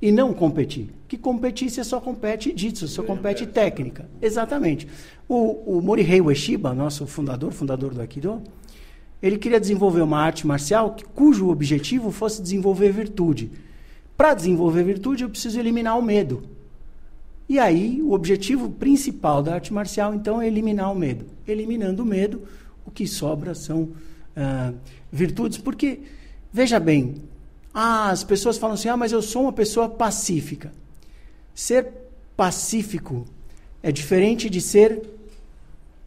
e 0.00 0.12
não 0.12 0.32
competir. 0.32 0.90
Que 1.08 1.18
competir 1.18 1.68
você 1.68 1.82
só 1.82 2.00
compete 2.00 2.54
jitsu, 2.56 2.86
só 2.86 3.02
compete 3.02 3.44
técnica. 3.44 4.08
Exatamente. 4.22 4.86
O, 5.28 5.78
o 5.78 5.82
Morihei 5.82 6.20
Ueshiba, 6.20 6.72
nosso 6.72 7.04
fundador, 7.04 7.50
fundador 7.50 7.92
do 7.92 8.00
Aikido, 8.00 8.40
ele 9.20 9.36
queria 9.36 9.58
desenvolver 9.58 10.02
uma 10.02 10.20
arte 10.20 10.46
marcial 10.46 10.94
cujo 11.16 11.50
objetivo 11.50 12.12
fosse 12.12 12.40
desenvolver 12.40 12.92
virtude. 12.92 13.50
Para 14.16 14.34
desenvolver 14.34 14.84
virtude, 14.84 15.24
eu 15.24 15.28
preciso 15.28 15.58
eliminar 15.58 15.98
o 15.98 16.02
medo. 16.02 16.44
E 17.48 17.58
aí, 17.58 18.00
o 18.00 18.12
objetivo 18.12 18.70
principal 18.70 19.42
da 19.42 19.54
arte 19.54 19.72
marcial, 19.72 20.14
então, 20.14 20.40
é 20.40 20.46
eliminar 20.46 20.92
o 20.92 20.94
medo. 20.94 21.26
Eliminando 21.46 22.04
o 22.04 22.06
medo, 22.06 22.42
o 22.86 22.90
que 22.90 23.08
sobra 23.08 23.52
são 23.52 23.88
ah, 24.36 24.72
virtudes. 25.10 25.58
Porque, 25.58 25.98
veja 26.52 26.78
bem, 26.78 27.16
ah, 27.72 28.10
as 28.10 28.24
pessoas 28.24 28.58
falam 28.58 28.74
assim: 28.74 28.88
ah, 28.88 28.96
mas 28.96 29.12
eu 29.12 29.22
sou 29.22 29.42
uma 29.42 29.52
pessoa 29.52 29.88
pacífica. 29.88 30.72
Ser 31.54 31.88
pacífico 32.36 33.24
é 33.82 33.92
diferente 33.92 34.48
de 34.50 34.60
ser 34.60 35.02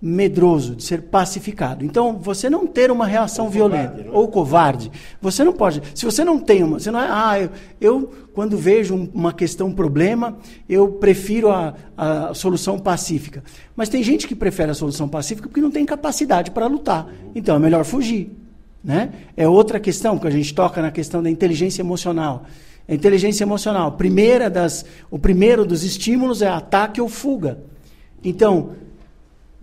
medroso, 0.05 0.75
de 0.75 0.83
ser 0.83 1.03
pacificado. 1.03 1.85
Então, 1.85 2.17
você 2.17 2.49
não 2.49 2.67
ter 2.67 2.91
uma 2.91 3.07
reação 3.07 3.45
ou 3.45 3.51
violenta 3.51 4.03
covarde, 4.03 4.09
ou 4.11 4.27
covarde, 4.27 4.91
você 5.21 5.45
não 5.45 5.53
pode. 5.53 5.81
Se 5.95 6.03
você 6.03 6.25
não 6.25 6.37
tem 6.37 6.61
uma, 6.61 6.77
você 6.77 6.91
não 6.91 6.99
é, 6.99 7.07
ah, 7.09 7.39
eu, 7.39 7.49
eu 7.79 8.11
quando 8.33 8.57
vejo 8.57 9.09
uma 9.13 9.31
questão, 9.31 9.67
um 9.67 9.73
problema, 9.73 10.37
eu 10.67 10.89
prefiro 10.89 11.49
a, 11.49 11.73
a 11.95 12.33
solução 12.33 12.77
pacífica. 12.77 13.45
Mas 13.77 13.87
tem 13.87 14.03
gente 14.03 14.27
que 14.27 14.35
prefere 14.35 14.71
a 14.71 14.75
solução 14.75 15.07
pacífica 15.07 15.47
porque 15.47 15.61
não 15.61 15.71
tem 15.71 15.85
capacidade 15.85 16.51
para 16.51 16.67
lutar. 16.67 17.07
Então, 17.33 17.55
é 17.55 17.59
melhor 17.59 17.85
fugir. 17.85 18.42
Né? 18.83 19.11
É 19.37 19.47
outra 19.47 19.79
questão 19.79 20.17
que 20.19 20.27
a 20.27 20.31
gente 20.31 20.53
toca 20.53 20.81
na 20.81 20.91
questão 20.91 21.23
da 21.23 21.29
inteligência 21.29 21.81
emocional. 21.81 22.45
A 22.87 22.93
inteligência 22.93 23.43
emocional, 23.43 23.93
primeira 23.93 24.49
das, 24.49 24.85
o 25.09 25.17
primeiro 25.17 25.65
dos 25.65 25.83
estímulos 25.83 26.41
é 26.41 26.49
ataque 26.49 26.99
ou 26.99 27.07
fuga. 27.07 27.59
Então, 28.23 28.75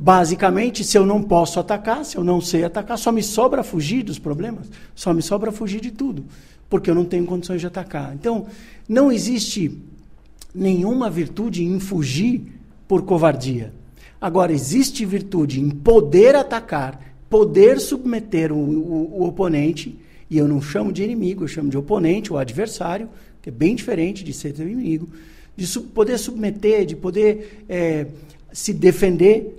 Basicamente, 0.02 0.82
se 0.82 0.96
eu 0.96 1.04
não 1.04 1.22
posso 1.22 1.60
atacar, 1.60 2.06
se 2.06 2.16
eu 2.16 2.24
não 2.24 2.40
sei 2.40 2.64
atacar, 2.64 2.96
só 2.96 3.12
me 3.12 3.22
sobra 3.22 3.62
fugir 3.62 4.02
dos 4.02 4.18
problemas, 4.18 4.66
só 4.94 5.12
me 5.12 5.20
sobra 5.20 5.52
fugir 5.52 5.78
de 5.78 5.90
tudo, 5.90 6.24
porque 6.70 6.88
eu 6.88 6.94
não 6.94 7.04
tenho 7.04 7.26
condições 7.26 7.60
de 7.60 7.66
atacar. 7.66 8.14
Então, 8.14 8.46
não 8.88 9.12
existe 9.12 9.78
nenhuma 10.54 11.10
virtude 11.10 11.62
em 11.62 11.78
fugir 11.78 12.50
por 12.88 13.02
covardia. 13.02 13.74
Agora, 14.18 14.54
existe 14.54 15.04
virtude 15.04 15.60
em 15.60 15.68
poder 15.68 16.34
atacar, 16.34 16.98
poder 17.30 17.78
submeter 17.80 18.52
o, 18.52 18.56
o, 18.56 19.20
o 19.20 19.28
oponente, 19.28 19.96
e 20.28 20.36
eu 20.36 20.48
não 20.48 20.60
chamo 20.60 20.92
de 20.92 21.04
inimigo, 21.04 21.44
eu 21.44 21.48
chamo 21.48 21.70
de 21.70 21.78
oponente, 21.78 22.32
o 22.32 22.36
adversário, 22.36 23.08
que 23.40 23.48
é 23.48 23.52
bem 23.52 23.74
diferente 23.76 24.24
de 24.24 24.32
ser 24.32 24.52
teu 24.52 24.68
inimigo, 24.68 25.08
de 25.56 25.66
poder 25.80 26.18
submeter, 26.18 26.84
de 26.84 26.96
poder 26.96 27.64
é, 27.68 28.06
se 28.52 28.74
defender, 28.74 29.56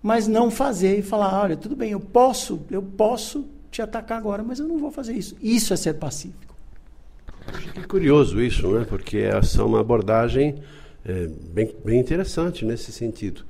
mas 0.00 0.28
não 0.28 0.50
fazer 0.50 1.00
e 1.00 1.02
falar, 1.02 1.42
olha, 1.42 1.56
tudo 1.56 1.74
bem, 1.74 1.90
eu 1.90 2.00
posso, 2.00 2.60
eu 2.70 2.82
posso 2.82 3.44
te 3.70 3.82
atacar 3.82 4.16
agora, 4.16 4.42
mas 4.42 4.60
eu 4.60 4.68
não 4.68 4.78
vou 4.78 4.90
fazer 4.90 5.14
isso. 5.14 5.36
Isso 5.42 5.74
é 5.74 5.76
ser 5.76 5.94
pacífico. 5.94 6.54
Que 7.72 7.80
é 7.80 7.82
curioso 7.82 8.40
isso, 8.40 8.68
né? 8.68 8.86
Porque 8.88 9.18
essa 9.18 9.60
é 9.60 9.64
uma 9.64 9.80
abordagem 9.80 10.56
é, 11.04 11.28
bem, 11.52 11.74
bem 11.84 11.98
interessante 11.98 12.64
nesse 12.64 12.92
sentido 12.92 13.44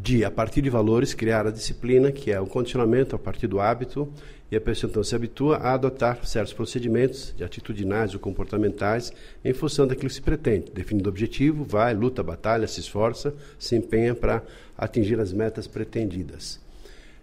de, 0.00 0.24
a 0.24 0.30
partir 0.30 0.62
de 0.62 0.70
valores, 0.70 1.14
criar 1.14 1.46
a 1.46 1.50
disciplina, 1.50 2.10
que 2.10 2.30
é 2.30 2.40
o 2.40 2.46
condicionamento 2.46 3.14
a 3.14 3.18
partir 3.18 3.46
do 3.46 3.60
hábito, 3.60 4.08
e 4.50 4.56
a 4.56 4.60
pessoa 4.60 4.90
então 4.90 5.02
se 5.02 5.14
habitua 5.14 5.56
a 5.56 5.74
adotar 5.74 6.24
certos 6.26 6.52
procedimentos 6.52 7.34
de 7.36 7.42
atitudinais 7.42 8.12
ou 8.12 8.20
comportamentais 8.20 9.12
em 9.44 9.52
função 9.52 9.86
daquilo 9.86 10.08
que 10.08 10.14
se 10.14 10.22
pretende. 10.22 10.70
Definindo 10.72 11.08
o 11.08 11.12
objetivo, 11.12 11.64
vai, 11.64 11.94
luta, 11.94 12.22
batalha, 12.22 12.66
se 12.66 12.80
esforça, 12.80 13.34
se 13.58 13.76
empenha 13.76 14.14
para 14.14 14.42
atingir 14.76 15.18
as 15.20 15.32
metas 15.32 15.66
pretendidas. 15.66 16.60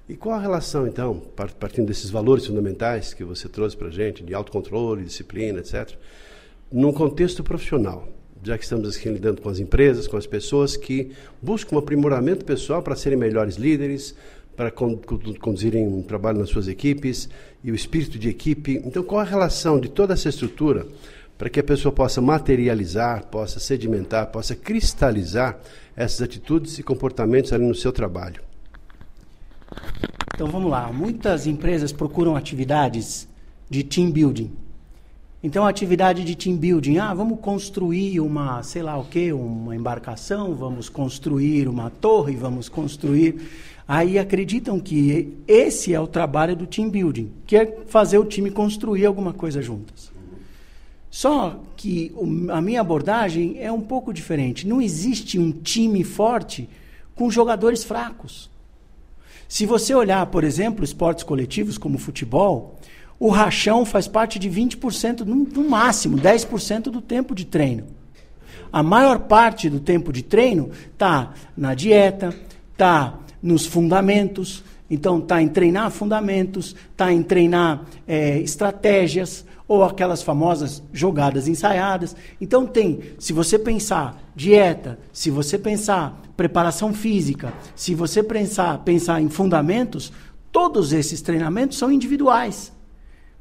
E 0.08 0.16
qual 0.16 0.36
a 0.36 0.42
relação, 0.42 0.88
então, 0.88 1.22
partindo 1.60 1.86
desses 1.86 2.10
valores 2.10 2.48
fundamentais 2.48 3.14
que 3.14 3.24
você 3.24 3.48
trouxe 3.48 3.78
para 3.78 3.90
a 3.90 3.92
gente, 3.92 4.24
de 4.24 4.34
autocontrole, 4.34 5.04
disciplina, 5.04 5.60
etc., 5.60 5.96
num 6.72 6.92
contexto 6.92 7.44
profissional? 7.44 8.08
Já 8.44 8.58
que 8.58 8.64
estamos 8.64 8.96
aqui 8.96 9.10
lidando 9.10 9.42
com 9.42 9.50
as 9.50 9.60
empresas, 9.60 10.08
com 10.08 10.18
as 10.18 10.26
pessoas 10.26 10.78
que 10.78 11.12
buscam 11.42 11.76
um 11.76 11.80
aprimoramento 11.80 12.46
pessoal 12.46 12.82
para 12.82 12.96
serem 12.96 13.18
melhores 13.18 13.56
líderes, 13.56 14.16
para 14.56 14.72
conduzirem 14.72 15.88
um 15.88 16.02
trabalho 16.02 16.40
nas 16.40 16.50
suas 16.50 16.68
equipes 16.68 17.30
e 17.64 17.72
o 17.72 17.76
espírito 17.76 18.20
de 18.20 18.30
equipe. 18.30 18.82
Então, 18.86 19.04
qual 19.04 19.22
a 19.22 19.24
relação 19.24 19.80
de 19.80 19.90
toda 19.90 20.14
essa 20.14 20.30
estrutura 20.30 20.86
para 21.38 21.50
que 21.50 21.60
a 21.60 21.64
pessoa 21.64 21.94
possa 21.94 22.20
materializar, 22.20 23.28
possa 23.28 23.60
sedimentar, 23.60 24.28
possa 24.28 24.56
cristalizar 24.56 25.58
essas 25.96 26.22
atitudes 26.22 26.78
e 26.78 26.84
comportamentos 26.84 27.54
ali 27.54 27.66
no 27.66 27.76
seu 27.76 27.94
trabalho? 27.94 28.42
Então, 30.34 30.48
vamos 30.48 30.70
lá. 30.70 30.92
Muitas 30.92 31.48
empresas 31.48 31.94
procuram 31.94 32.36
atividades 32.36 33.28
de 33.70 33.84
team 33.84 34.12
building 34.12 34.52
então, 35.42 35.66
a 35.66 35.70
atividade 35.70 36.26
de 36.26 36.36
team 36.36 36.58
building, 36.58 36.98
ah, 36.98 37.14
vamos 37.14 37.40
construir 37.40 38.20
uma, 38.20 38.62
sei 38.62 38.84
lá 38.84 38.98
o 38.98 39.06
quê, 39.06 39.32
uma 39.32 39.74
embarcação, 39.74 40.54
vamos 40.54 40.90
construir 40.90 41.70
uma 41.70 41.90
torre, 41.90 42.36
vamos 42.36 42.68
construir. 42.68 43.50
Aí 43.88 44.20
acreditam 44.20 44.82
que 44.82 45.34
esse 45.48 45.94
é 45.94 46.00
o 46.00 46.08
trabalho 46.08 46.58
do 46.58 46.68
team 46.68 46.90
building, 46.90 47.32
que 47.48 47.56
é 47.56 47.78
fazer 47.88 48.18
o 48.18 48.26
time 48.26 48.52
construir 48.52 49.06
alguma 49.06 49.32
coisa 49.32 49.62
juntas. 49.62 50.12
Só 51.10 51.60
que 51.76 52.14
a 52.52 52.62
minha 52.62 52.82
abordagem 52.82 53.58
é 53.60 53.72
um 53.72 53.82
pouco 53.82 54.14
diferente. 54.14 54.68
Não 54.68 54.82
existe 54.82 55.40
um 55.40 55.52
time 55.52 56.04
forte 56.04 56.70
com 57.16 57.32
jogadores 57.32 57.84
fracos. 57.84 58.50
Se 59.48 59.66
você 59.66 59.96
olhar, 59.96 60.26
por 60.28 60.44
exemplo, 60.44 60.84
esportes 60.84 61.24
coletivos 61.24 61.78
como 61.78 61.98
futebol, 61.98 62.78
o 63.20 63.30
rachão 63.30 63.86
faz 63.86 64.08
parte 64.08 64.40
de 64.40 64.50
20%, 64.50 65.22
no, 65.22 65.36
no 65.36 65.70
máximo, 65.70 66.18
10% 66.18 66.84
do 66.84 67.02
tempo 67.02 67.36
de 67.36 67.46
treino. 67.46 67.86
A 68.72 68.82
maior 68.82 69.20
parte 69.20 69.70
do 69.70 69.80
tempo 69.80 70.14
de 70.14 70.24
treino 70.24 70.70
está 70.94 71.34
na 71.58 71.74
dieta, 71.74 72.34
está 72.72 73.20
nos 73.42 73.66
fundamentos, 73.66 74.64
então 74.90 75.20
está 75.20 75.42
em 75.42 75.50
treinar 75.50 75.92
fundamentos, 75.92 76.76
está 76.92 77.12
em 77.12 77.22
treinar 77.22 77.84
é, 78.08 78.40
estratégias 78.40 79.46
ou 79.68 79.84
aquelas 79.84 80.24
famosas 80.24 80.82
jogadas 80.94 81.48
ensaiadas. 81.48 82.16
Então 82.40 82.66
tem, 82.66 83.02
se 83.20 83.34
você 83.34 83.60
pensar 83.60 84.32
dieta, 84.36 84.98
se 85.12 85.30
você 85.30 85.58
pensar 85.58 86.22
preparação 86.38 86.94
física, 86.94 87.54
se 87.76 87.94
você 87.94 88.24
pensar, 88.24 88.80
pensar 88.80 89.22
em 89.22 89.30
fundamentos, 89.30 90.14
todos 90.52 90.94
esses 90.94 91.22
treinamentos 91.22 91.78
são 91.78 91.92
individuais. 91.92 92.72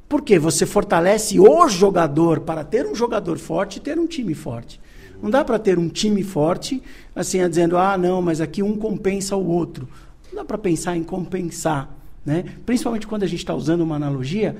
Porque 0.09 0.39
você 0.39 0.65
fortalece 0.65 1.39
o 1.39 1.69
jogador 1.69 2.39
para 2.39 2.63
ter 2.63 2.87
um 2.87 2.95
jogador 2.95 3.37
forte 3.37 3.77
e 3.77 3.79
ter 3.79 3.99
um 3.99 4.07
time 4.07 4.33
forte. 4.33 4.81
Não 5.21 5.29
dá 5.29 5.45
para 5.45 5.59
ter 5.59 5.77
um 5.77 5.87
time 5.87 6.23
forte, 6.23 6.81
assim, 7.15 7.47
dizendo, 7.47 7.77
ah, 7.77 7.95
não, 7.95 8.19
mas 8.19 8.41
aqui 8.41 8.63
um 8.63 8.75
compensa 8.75 9.35
o 9.35 9.47
outro. 9.47 9.87
Não 10.29 10.39
dá 10.39 10.45
para 10.45 10.57
pensar 10.57 10.97
em 10.97 11.03
compensar. 11.03 11.95
Né? 12.25 12.43
Principalmente 12.65 13.05
quando 13.05 13.23
a 13.23 13.27
gente 13.27 13.39
está 13.39 13.53
usando 13.53 13.81
uma 13.81 13.97
analogia 13.97 14.57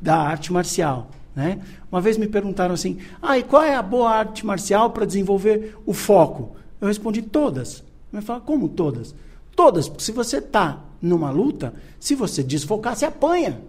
da 0.00 0.16
arte 0.16 0.52
marcial. 0.52 1.10
Né? 1.34 1.60
Uma 1.90 2.00
vez 2.00 2.18
me 2.18 2.26
perguntaram 2.26 2.74
assim, 2.74 2.98
ah, 3.22 3.38
e 3.38 3.42
qual 3.42 3.62
é 3.62 3.74
a 3.74 3.82
boa 3.82 4.10
arte 4.10 4.44
marcial 4.44 4.90
para 4.90 5.06
desenvolver 5.06 5.74
o 5.86 5.94
foco? 5.94 6.54
Eu 6.80 6.88
respondi, 6.88 7.22
todas. 7.22 7.82
Me 8.12 8.20
fala, 8.20 8.40
como 8.40 8.68
todas? 8.68 9.14
Todas, 9.56 9.88
porque 9.88 10.04
se 10.04 10.12
você 10.12 10.38
está 10.38 10.80
numa 11.00 11.30
luta, 11.30 11.72
se 11.98 12.14
você 12.14 12.42
desfocar, 12.42 12.94
você 12.94 13.06
apanha. 13.06 13.60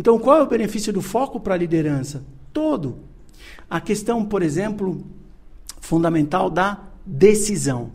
Então, 0.00 0.18
qual 0.18 0.38
é 0.38 0.42
o 0.42 0.46
benefício 0.46 0.94
do 0.94 1.02
foco 1.02 1.38
para 1.38 1.52
a 1.52 1.58
liderança? 1.58 2.24
Todo. 2.54 3.00
A 3.68 3.82
questão, 3.82 4.24
por 4.24 4.42
exemplo, 4.42 5.04
fundamental 5.78 6.48
da 6.48 6.84
decisão. 7.04 7.92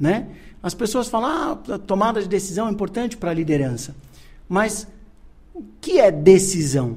Né? 0.00 0.28
As 0.62 0.72
pessoas 0.72 1.08
falam, 1.08 1.28
ah, 1.28 1.74
a 1.74 1.78
tomada 1.78 2.22
de 2.22 2.26
decisão 2.26 2.68
é 2.68 2.70
importante 2.70 3.18
para 3.18 3.32
a 3.32 3.34
liderança. 3.34 3.94
Mas 4.48 4.88
o 5.52 5.62
que 5.78 6.00
é 6.00 6.10
decisão? 6.10 6.96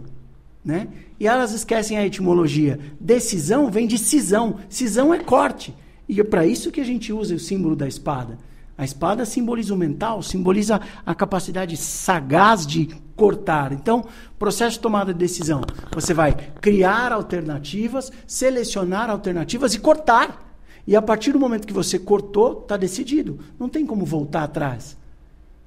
Né? 0.64 0.88
E 1.20 1.28
elas 1.28 1.52
esquecem 1.52 1.98
a 1.98 2.06
etimologia. 2.06 2.80
Decisão 2.98 3.70
vem 3.70 3.86
de 3.86 3.98
cisão. 3.98 4.60
Cisão 4.70 5.14
é 5.14 5.20
corte. 5.20 5.76
E 6.08 6.22
é 6.22 6.24
para 6.24 6.48
isso 6.48 6.72
que 6.72 6.80
a 6.80 6.86
gente 6.86 7.12
usa 7.12 7.36
o 7.36 7.40
símbolo 7.40 7.76
da 7.76 7.90
espada. 7.90 8.38
A 8.78 8.84
espada 8.84 9.26
simboliza 9.26 9.74
o 9.74 9.78
mental, 9.78 10.22
simboliza 10.22 10.82
a 11.06 11.16
capacidade 11.16 11.78
sagaz 11.78 12.68
de 12.68 12.88
cortar. 13.16 13.72
Então, 13.72 14.06
processo 14.38 14.74
de 14.74 14.82
tomada 14.82 15.14
de 15.14 15.20
decisão. 15.20 15.62
Você 15.94 16.14
vai 16.14 16.34
criar 16.60 17.14
alternativas, 17.14 18.12
selecionar 18.28 19.10
alternativas 19.10 19.74
e 19.74 19.80
cortar. 19.80 20.44
E 20.86 20.96
a 20.96 21.02
partir 21.02 21.32
do 21.32 21.40
momento 21.40 21.66
que 21.66 21.74
você 21.74 21.98
cortou, 21.98 22.60
está 22.62 22.76
decidido. 22.76 23.40
Não 23.58 23.70
tem 23.70 23.86
como 23.86 24.06
voltar 24.06 24.44
atrás. 24.44 24.98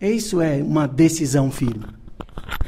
Isso 0.00 0.40
é 0.40 0.62
uma 0.62 0.86
decisão 0.86 1.50
firme. 1.50 1.86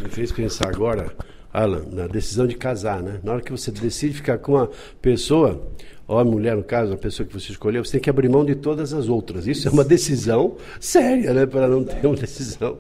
Me 0.00 0.08
fez 0.08 0.32
pensar 0.32 0.68
agora, 0.68 1.14
Alan, 1.52 1.84
na 1.90 2.06
decisão 2.06 2.46
de 2.46 2.54
casar, 2.54 3.02
né? 3.02 3.20
Na 3.22 3.32
hora 3.32 3.42
que 3.42 3.50
você 3.50 3.70
decide 3.70 4.14
ficar 4.14 4.38
com 4.38 4.52
uma 4.52 4.70
pessoa, 5.02 5.68
homem, 6.06 6.32
mulher, 6.32 6.56
no 6.56 6.62
caso, 6.62 6.92
a 6.92 6.96
pessoa 6.96 7.26
que 7.26 7.32
você 7.32 7.52
escolheu, 7.52 7.84
você 7.84 7.92
tem 7.92 8.00
que 8.00 8.10
abrir 8.10 8.28
mão 8.28 8.44
de 8.44 8.54
todas 8.54 8.92
as 8.92 9.08
outras. 9.08 9.46
Isso 9.46 9.68
é 9.68 9.70
uma 9.70 9.84
decisão 9.84 10.56
séria, 10.78 11.32
né? 11.32 11.46
Para 11.46 11.68
não 11.68 11.84
ter 11.84 12.06
uma 12.06 12.16
decisão. 12.16 12.78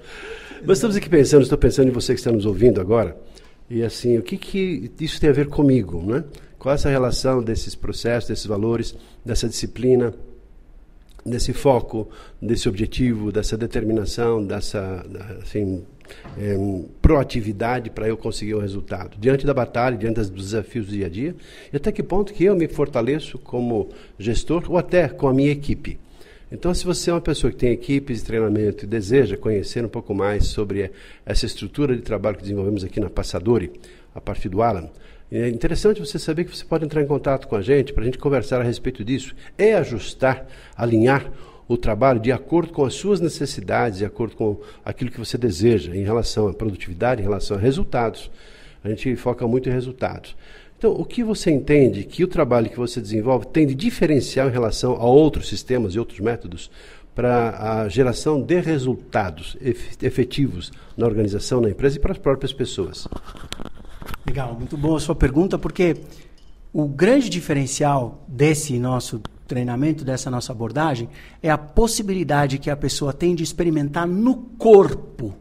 Mas 0.64 0.78
estamos 0.78 0.96
aqui 0.96 1.08
pensando, 1.08 1.42
estou 1.42 1.58
pensando 1.58 1.88
em 1.88 1.92
você 1.92 2.12
que 2.12 2.20
está 2.20 2.30
nos 2.30 2.44
ouvindo 2.44 2.80
agora, 2.80 3.16
e 3.68 3.82
assim, 3.82 4.18
o 4.18 4.22
que, 4.22 4.36
que 4.36 4.90
isso 5.00 5.20
tem 5.20 5.30
a 5.30 5.32
ver 5.32 5.48
comigo, 5.48 6.02
né? 6.02 6.24
Qual 6.58 6.72
é 6.72 6.74
essa 6.74 6.90
relação 6.90 7.42
desses 7.42 7.74
processos, 7.74 8.28
desses 8.28 8.44
valores, 8.44 8.94
dessa 9.24 9.48
disciplina, 9.48 10.12
desse 11.24 11.52
foco, 11.52 12.08
desse 12.40 12.68
objetivo, 12.68 13.32
dessa 13.32 13.56
determinação, 13.56 14.44
dessa, 14.44 15.04
assim, 15.40 15.82
é, 16.38 16.56
proatividade 17.00 17.90
para 17.90 18.08
eu 18.08 18.16
conseguir 18.16 18.54
o 18.54 18.60
resultado. 18.60 19.16
Diante 19.18 19.46
da 19.46 19.54
batalha, 19.54 19.96
diante 19.96 20.16
dos 20.16 20.30
desafios 20.30 20.86
do 20.86 20.92
dia 20.92 21.06
a 21.06 21.08
dia, 21.08 21.34
e 21.72 21.76
até 21.76 21.90
que 21.92 22.02
ponto 22.02 22.32
que 22.32 22.44
eu 22.44 22.56
me 22.56 22.68
fortaleço 22.68 23.38
como 23.38 23.88
gestor 24.18 24.64
ou 24.68 24.78
até 24.78 25.08
com 25.08 25.28
a 25.28 25.34
minha 25.34 25.50
equipe. 25.50 25.98
Então, 26.52 26.74
se 26.74 26.84
você 26.84 27.10
é 27.10 27.12
uma 27.12 27.20
pessoa 27.20 27.50
que 27.52 27.56
tem 27.56 27.70
equipes 27.70 28.18
de 28.18 28.24
treinamento 28.24 28.84
e 28.84 28.88
deseja 28.88 29.36
conhecer 29.36 29.84
um 29.84 29.88
pouco 29.88 30.12
mais 30.12 30.46
sobre 30.46 30.90
essa 31.24 31.46
estrutura 31.46 31.94
de 31.94 32.02
trabalho 32.02 32.36
que 32.36 32.42
desenvolvemos 32.42 32.82
aqui 32.82 32.98
na 32.98 33.08
Passadori, 33.08 33.70
a 34.12 34.20
partir 34.20 34.48
do 34.48 34.60
Alan, 34.60 34.90
é 35.30 35.48
interessante 35.48 36.00
você 36.00 36.18
saber 36.18 36.44
que 36.44 36.56
você 36.56 36.64
pode 36.64 36.84
entrar 36.84 37.00
em 37.00 37.06
contato 37.06 37.46
com 37.46 37.54
a 37.54 37.62
gente 37.62 37.92
para 37.92 38.02
a 38.02 38.04
gente 38.04 38.18
conversar 38.18 38.60
a 38.60 38.64
respeito 38.64 39.04
disso 39.04 39.32
e 39.56 39.70
ajustar, 39.70 40.44
alinhar 40.76 41.30
o 41.70 41.76
trabalho 41.76 42.18
de 42.18 42.32
acordo 42.32 42.72
com 42.72 42.84
as 42.84 42.94
suas 42.94 43.20
necessidades, 43.20 44.00
de 44.00 44.04
acordo 44.04 44.34
com 44.34 44.56
aquilo 44.84 45.08
que 45.08 45.20
você 45.20 45.38
deseja 45.38 45.94
em 45.94 46.02
relação 46.02 46.48
à 46.48 46.52
produtividade, 46.52 47.20
em 47.20 47.24
relação 47.24 47.56
a 47.56 47.60
resultados. 47.60 48.28
A 48.82 48.88
gente 48.88 49.14
foca 49.14 49.46
muito 49.46 49.68
em 49.68 49.72
resultados. 49.72 50.34
Então, 50.76 50.90
o 50.90 51.04
que 51.04 51.22
você 51.22 51.48
entende 51.48 52.02
que 52.02 52.24
o 52.24 52.26
trabalho 52.26 52.68
que 52.68 52.76
você 52.76 53.00
desenvolve 53.00 53.46
tem 53.46 53.68
de 53.68 53.76
diferencial 53.76 54.48
em 54.48 54.52
relação 54.52 54.94
a 54.94 55.04
outros 55.04 55.48
sistemas 55.48 55.94
e 55.94 56.00
outros 56.00 56.18
métodos 56.18 56.72
para 57.14 57.82
a 57.82 57.88
geração 57.88 58.42
de 58.42 58.60
resultados 58.60 59.56
efetivos 60.02 60.72
na 60.96 61.06
organização, 61.06 61.60
na 61.60 61.70
empresa 61.70 61.98
e 61.98 62.00
para 62.00 62.10
as 62.10 62.18
próprias 62.18 62.52
pessoas? 62.52 63.06
Legal, 64.26 64.56
muito 64.58 64.76
boa 64.76 64.96
a 64.96 65.00
sua 65.00 65.14
pergunta, 65.14 65.56
porque 65.56 65.98
o 66.72 66.88
grande 66.88 67.30
diferencial 67.30 68.24
desse 68.26 68.76
nosso 68.76 69.22
treinamento, 69.50 70.04
dessa 70.04 70.30
nossa 70.30 70.52
abordagem, 70.52 71.08
é 71.42 71.50
a 71.50 71.58
possibilidade 71.58 72.56
que 72.56 72.70
a 72.70 72.76
pessoa 72.76 73.12
tem 73.12 73.34
de 73.34 73.42
experimentar 73.42 74.06
no 74.06 74.36
corpo. 74.56 75.34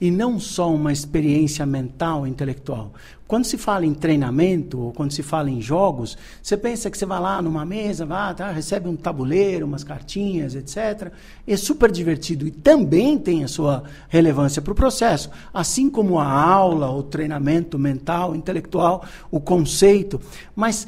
e 0.00 0.12
não 0.12 0.38
só 0.38 0.72
uma 0.72 0.92
experiência 0.92 1.66
mental, 1.66 2.24
intelectual. 2.24 2.92
Quando 3.26 3.46
se 3.46 3.58
fala 3.58 3.84
em 3.84 3.92
treinamento 3.92 4.78
ou 4.78 4.92
quando 4.92 5.10
se 5.10 5.24
fala 5.24 5.50
em 5.50 5.60
jogos, 5.60 6.16
você 6.40 6.56
pensa 6.56 6.88
que 6.88 6.96
você 6.96 7.04
vai 7.04 7.18
lá 7.18 7.42
numa 7.42 7.66
mesa, 7.66 8.06
vai, 8.06 8.32
tá, 8.32 8.52
recebe 8.52 8.88
um 8.88 8.94
tabuleiro, 8.94 9.66
umas 9.66 9.82
cartinhas, 9.82 10.54
etc. 10.54 11.10
É 11.44 11.56
super 11.56 11.90
divertido 11.90 12.46
e 12.46 12.52
também 12.52 13.18
tem 13.18 13.42
a 13.42 13.48
sua 13.48 13.82
relevância 14.08 14.62
para 14.62 14.70
o 14.72 14.76
processo, 14.76 15.30
assim 15.52 15.90
como 15.90 16.20
a 16.20 16.30
aula, 16.30 16.92
o 16.92 17.02
treinamento 17.02 17.76
mental, 17.76 18.36
intelectual, 18.36 19.04
o 19.32 19.40
conceito. 19.40 20.20
Mas 20.54 20.86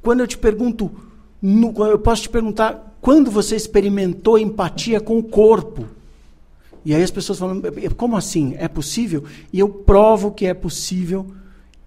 quando 0.00 0.20
eu 0.20 0.26
te 0.28 0.38
pergunto, 0.38 1.09
no, 1.40 1.72
eu 1.86 1.98
posso 1.98 2.22
te 2.22 2.28
perguntar 2.28 2.96
quando 3.00 3.30
você 3.30 3.56
experimentou 3.56 4.38
empatia 4.38 5.00
com 5.00 5.18
o 5.18 5.22
corpo? 5.22 5.86
E 6.84 6.94
aí 6.94 7.02
as 7.02 7.10
pessoas 7.10 7.38
falam, 7.38 7.62
como 7.96 8.16
assim? 8.16 8.54
É 8.58 8.68
possível? 8.68 9.24
E 9.52 9.58
eu 9.58 9.68
provo 9.68 10.30
que 10.30 10.46
é 10.46 10.54
possível 10.54 11.26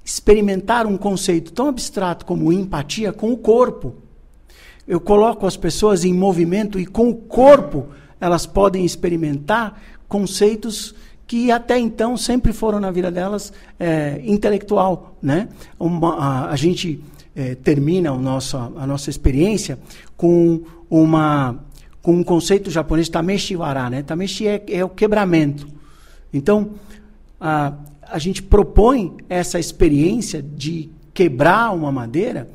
experimentar 0.06 0.86
um 0.86 0.98
conceito 0.98 1.52
tão 1.52 1.68
abstrato 1.68 2.26
como 2.26 2.52
empatia 2.52 3.14
com 3.14 3.32
o 3.32 3.38
corpo. 3.38 3.96
Eu 4.88 5.00
coloco 5.00 5.48
as 5.48 5.56
pessoas 5.56 6.04
em 6.04 6.14
movimento 6.14 6.80
e 6.80 6.86
com 6.86 7.10
o 7.10 7.16
corpo 7.16 7.88
elas 8.20 8.46
podem 8.46 8.86
experimentar 8.86 9.82
conceitos 10.08 10.94
que 11.26 11.52
até 11.52 11.80
então 11.80 12.16
sempre 12.16 12.54
foram 12.54 12.80
na 12.80 12.92
vida 12.92 13.10
delas 13.10 13.52
é, 13.80 14.22
intelectual, 14.24 15.16
né? 15.22 15.50
Uma, 15.80 16.16
a, 16.16 16.52
a, 16.52 16.56
gente 16.56 17.04
é, 17.36 17.56
termina 17.56 18.12
o 18.12 18.20
nosso, 18.20 18.58
a 18.58 18.86
nossa 18.86 19.10
experiência 19.10 19.80
com 20.16 20.62
uma 20.90 21.60
com 22.02 22.18
um 22.18 22.24
conceito 22.24 22.70
japonês, 22.70 23.08
tameshiwara, 23.08 23.90
né? 23.90 24.04
Tameshi 24.04 24.46
é, 24.46 24.62
é 24.68 24.84
o 24.84 24.90
quebramento. 24.90 25.66
Então, 26.34 26.72
a, 27.40 27.72
a 28.02 28.20
gente 28.20 28.44
propõe 28.44 29.16
essa 29.30 29.58
experiência 29.58 30.42
de 30.42 30.90
quebrar 31.14 31.74
uma 31.74 31.94
madeira, 31.94 32.50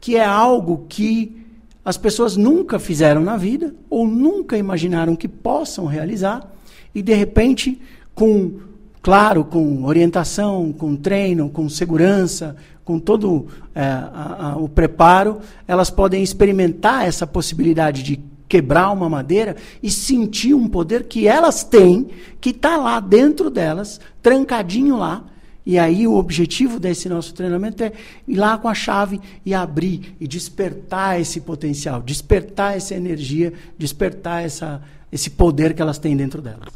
que 0.00 0.16
é 0.16 0.24
algo 0.24 0.86
que 0.88 1.38
as 1.84 1.96
pessoas 1.96 2.36
nunca 2.36 2.78
fizeram 2.78 3.20
na 3.20 3.36
vida 3.36 3.74
ou 3.90 4.06
nunca 4.06 4.56
imaginaram 4.56 5.16
que 5.16 5.28
possam 5.28 5.86
realizar 5.86 6.50
e 6.94 7.02
de 7.02 7.14
repente 7.14 7.80
com 8.14 8.60
claro 9.00 9.44
com 9.44 9.84
orientação 9.84 10.70
com 10.72 10.94
treino 10.94 11.48
com 11.48 11.66
segurança 11.68 12.56
com 12.88 12.98
todo 12.98 13.48
é, 13.74 13.82
a, 13.82 14.52
a, 14.52 14.56
o 14.56 14.66
preparo 14.66 15.42
elas 15.66 15.90
podem 15.90 16.22
experimentar 16.22 17.06
essa 17.06 17.26
possibilidade 17.26 18.02
de 18.02 18.18
quebrar 18.48 18.90
uma 18.92 19.10
madeira 19.10 19.56
e 19.82 19.90
sentir 19.90 20.54
um 20.54 20.66
poder 20.66 21.04
que 21.04 21.28
elas 21.28 21.62
têm, 21.62 22.08
que 22.40 22.48
está 22.48 22.78
lá 22.78 22.98
dentro 22.98 23.50
delas, 23.50 24.00
trancadinho 24.22 24.96
lá. 24.96 25.22
E 25.66 25.78
aí 25.78 26.06
o 26.06 26.14
objetivo 26.14 26.80
desse 26.80 27.10
nosso 27.10 27.34
treinamento 27.34 27.84
é 27.84 27.92
ir 28.26 28.36
lá 28.36 28.56
com 28.56 28.68
a 28.68 28.74
chave 28.74 29.20
e 29.44 29.52
abrir 29.52 30.16
e 30.18 30.26
despertar 30.26 31.20
esse 31.20 31.42
potencial, 31.42 32.00
despertar 32.00 32.74
essa 32.74 32.94
energia, 32.94 33.52
despertar 33.76 34.46
essa, 34.46 34.80
esse 35.12 35.28
poder 35.28 35.74
que 35.74 35.82
elas 35.82 35.98
têm 35.98 36.16
dentro 36.16 36.40
delas. 36.40 36.72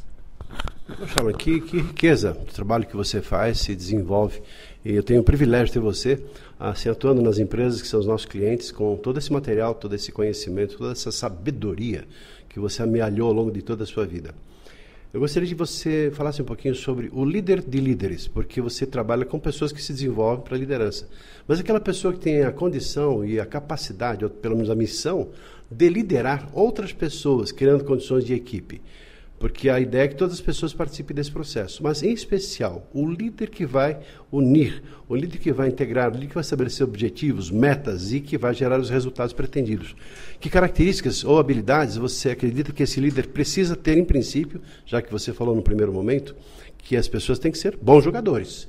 Poxa, 0.99 1.33
que, 1.39 1.59
que 1.63 1.79
riqueza 1.79 2.33
do 2.33 2.53
trabalho 2.53 2.87
que 2.87 2.95
você 2.95 3.23
faz, 3.23 3.61
se 3.61 3.75
desenvolve. 3.75 4.43
E 4.85 4.95
eu 4.95 5.03
tenho 5.03 5.21
o 5.21 5.25
privilégio 5.25 5.67
de 5.67 5.73
ter 5.75 5.81
você 5.81 6.21
assim, 6.59 6.89
atuando 6.89 7.23
nas 7.23 7.39
empresas 7.39 7.81
que 7.81 7.87
são 7.87 8.01
os 8.01 8.07
nossos 8.07 8.27
clientes, 8.27 8.73
com 8.73 8.97
todo 8.97 9.19
esse 9.19 9.33
material, 9.33 9.75
todo 9.75 9.95
esse 9.95 10.11
conhecimento, 10.11 10.77
toda 10.77 10.93
essa 10.93 11.13
sabedoria 11.13 12.05
que 12.49 12.59
você 12.59 12.83
amealhou 12.83 13.29
ao 13.29 13.33
longo 13.33 13.51
de 13.51 13.63
toda 13.63 13.85
a 13.85 13.87
sua 13.87 14.05
vida. 14.05 14.35
Eu 15.13 15.21
gostaria 15.21 15.47
de 15.47 15.55
você 15.55 16.11
falasse 16.15 16.41
um 16.41 16.45
pouquinho 16.45 16.75
sobre 16.75 17.11
o 17.13 17.25
líder 17.25 17.61
de 17.61 17.79
líderes, 17.79 18.27
porque 18.27 18.61
você 18.61 18.87
trabalha 18.87 19.25
com 19.25 19.39
pessoas 19.39 19.71
que 19.71 19.83
se 19.83 19.93
desenvolvem 19.93 20.43
para 20.43 20.57
a 20.57 20.59
liderança. 20.59 21.09
Mas 21.47 21.61
aquela 21.61 21.81
pessoa 21.81 22.15
que 22.15 22.21
tem 22.21 22.43
a 22.43 22.51
condição 22.51 23.25
e 23.25 23.39
a 23.39 23.45
capacidade, 23.47 24.25
ou 24.25 24.31
pelo 24.31 24.57
menos 24.57 24.71
a 24.71 24.75
missão, 24.75 25.29
de 25.71 25.89
liderar 25.89 26.49
outras 26.53 26.93
pessoas, 26.93 27.53
criando 27.53 27.85
condições 27.85 28.25
de 28.25 28.35
equipe 28.35 28.81
porque 29.43 29.69
a 29.69 29.81
ideia 29.81 30.05
é 30.05 30.09
que 30.09 30.15
todas 30.15 30.35
as 30.35 30.41
pessoas 30.41 30.73
participem 30.73 31.17
desse 31.17 31.33
processo, 31.33 31.83
mas 31.83 32.01
em 32.01 32.13
especial 32.13 32.89
o 32.95 33.11
líder 33.11 33.51
que 33.51 33.67
vai 33.67 33.99
unir, 34.31 34.81
o 35.09 35.17
líder 35.17 35.39
que 35.39 35.53
vai 35.53 35.67
integrar, 35.67 36.09
o 36.11 36.15
líder 36.15 36.29
que 36.29 36.35
vai 36.35 36.43
estabelecer 36.43 36.87
objetivos, 36.87 37.51
metas 37.51 38.13
e 38.13 38.21
que 38.21 38.39
vai 38.39 38.55
gerar 38.55 38.79
os 38.79 38.89
resultados 38.89 39.33
pretendidos. 39.33 39.97
Que 40.39 40.49
características 40.49 41.25
ou 41.25 41.41
habilidades 41.41 41.97
você 41.97 42.31
acredita 42.31 42.71
que 42.71 42.85
esse 42.85 43.01
líder 43.01 43.31
precisa 43.31 43.75
ter 43.75 43.99
em 43.99 44.05
princípio, 44.05 44.61
já 44.87 45.03
que 45.03 45.11
você 45.11 45.33
falou 45.33 45.57
no 45.57 45.63
primeiro 45.63 45.93
momento, 45.93 46.37
que 46.79 46.97
as 46.97 47.09
pessoas 47.09 47.41
têm 47.41 47.51
que 47.51 47.59
ser 47.59 47.77
bons 47.83 48.05
jogadores. 48.05 48.69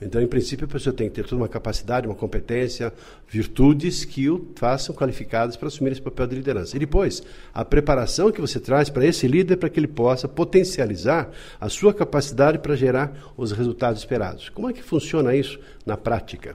Então, 0.00 0.20
em 0.22 0.26
princípio, 0.26 0.64
a 0.64 0.68
pessoa 0.68 0.94
tem 0.94 1.08
que 1.08 1.16
ter 1.16 1.24
toda 1.24 1.42
uma 1.42 1.48
capacidade, 1.48 2.06
uma 2.06 2.14
competência, 2.14 2.92
virtudes 3.28 4.04
que 4.04 4.30
o 4.30 4.46
façam 4.54 4.94
qualificadas 4.94 5.56
para 5.56 5.66
assumir 5.66 5.90
esse 5.90 6.00
papel 6.00 6.26
de 6.28 6.36
liderança. 6.36 6.76
E 6.76 6.78
depois, 6.78 7.22
a 7.52 7.64
preparação 7.64 8.30
que 8.30 8.40
você 8.40 8.60
traz 8.60 8.88
para 8.88 9.04
esse 9.04 9.26
líder 9.26 9.56
para 9.56 9.68
que 9.68 9.80
ele 9.80 9.88
possa 9.88 10.28
potencializar 10.28 11.30
a 11.60 11.68
sua 11.68 11.92
capacidade 11.92 12.58
para 12.58 12.76
gerar 12.76 13.12
os 13.36 13.50
resultados 13.50 14.00
esperados. 14.00 14.48
Como 14.48 14.70
é 14.70 14.72
que 14.72 14.82
funciona 14.82 15.34
isso 15.34 15.58
na 15.84 15.96
prática? 15.96 16.54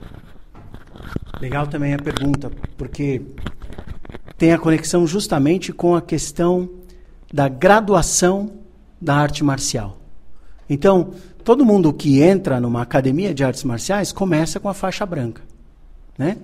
Legal 1.40 1.66
também 1.66 1.92
a 1.92 1.98
pergunta, 1.98 2.50
porque 2.78 3.20
tem 4.38 4.52
a 4.52 4.58
conexão 4.58 5.06
justamente 5.06 5.72
com 5.72 5.94
a 5.94 6.00
questão 6.00 6.70
da 7.32 7.48
graduação 7.48 8.58
da 9.00 9.16
arte 9.16 9.44
marcial. 9.44 10.00
Então, 10.68 11.12
todo 11.44 11.64
mundo 11.64 11.92
que 11.92 12.22
entra 12.22 12.58
numa 12.58 12.82
academia 12.82 13.34
de 13.34 13.44
artes 13.44 13.62
marciais 13.62 14.10
começa 14.10 14.58
com 14.58 14.68
a 14.68 14.74
faixa 14.74 15.04
branca. 15.04 15.42
Né? 16.16 16.36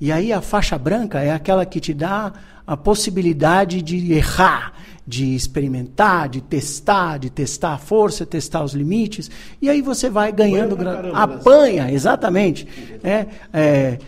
E 0.00 0.10
aí 0.10 0.32
a 0.32 0.40
faixa 0.40 0.78
branca 0.78 1.20
é 1.20 1.32
aquela 1.32 1.66
que 1.66 1.78
te 1.78 1.92
dá 1.92 2.32
a 2.66 2.76
possibilidade 2.76 3.82
de 3.82 4.12
errar, 4.12 4.72
de 5.06 5.34
experimentar, 5.36 6.28
de 6.28 6.40
testar, 6.40 7.18
de 7.18 7.30
testar 7.30 7.74
a 7.74 7.78
força, 7.78 8.24
testar 8.24 8.64
os 8.64 8.72
limites. 8.72 9.30
E 9.60 9.68
aí 9.68 9.82
você 9.82 10.08
vai 10.08 10.32
ganhando. 10.32 10.74
Apanha, 10.74 11.12
apanha 11.12 11.92
exatamente. 11.92 12.66
É, 13.04 13.26
é, 13.52 13.98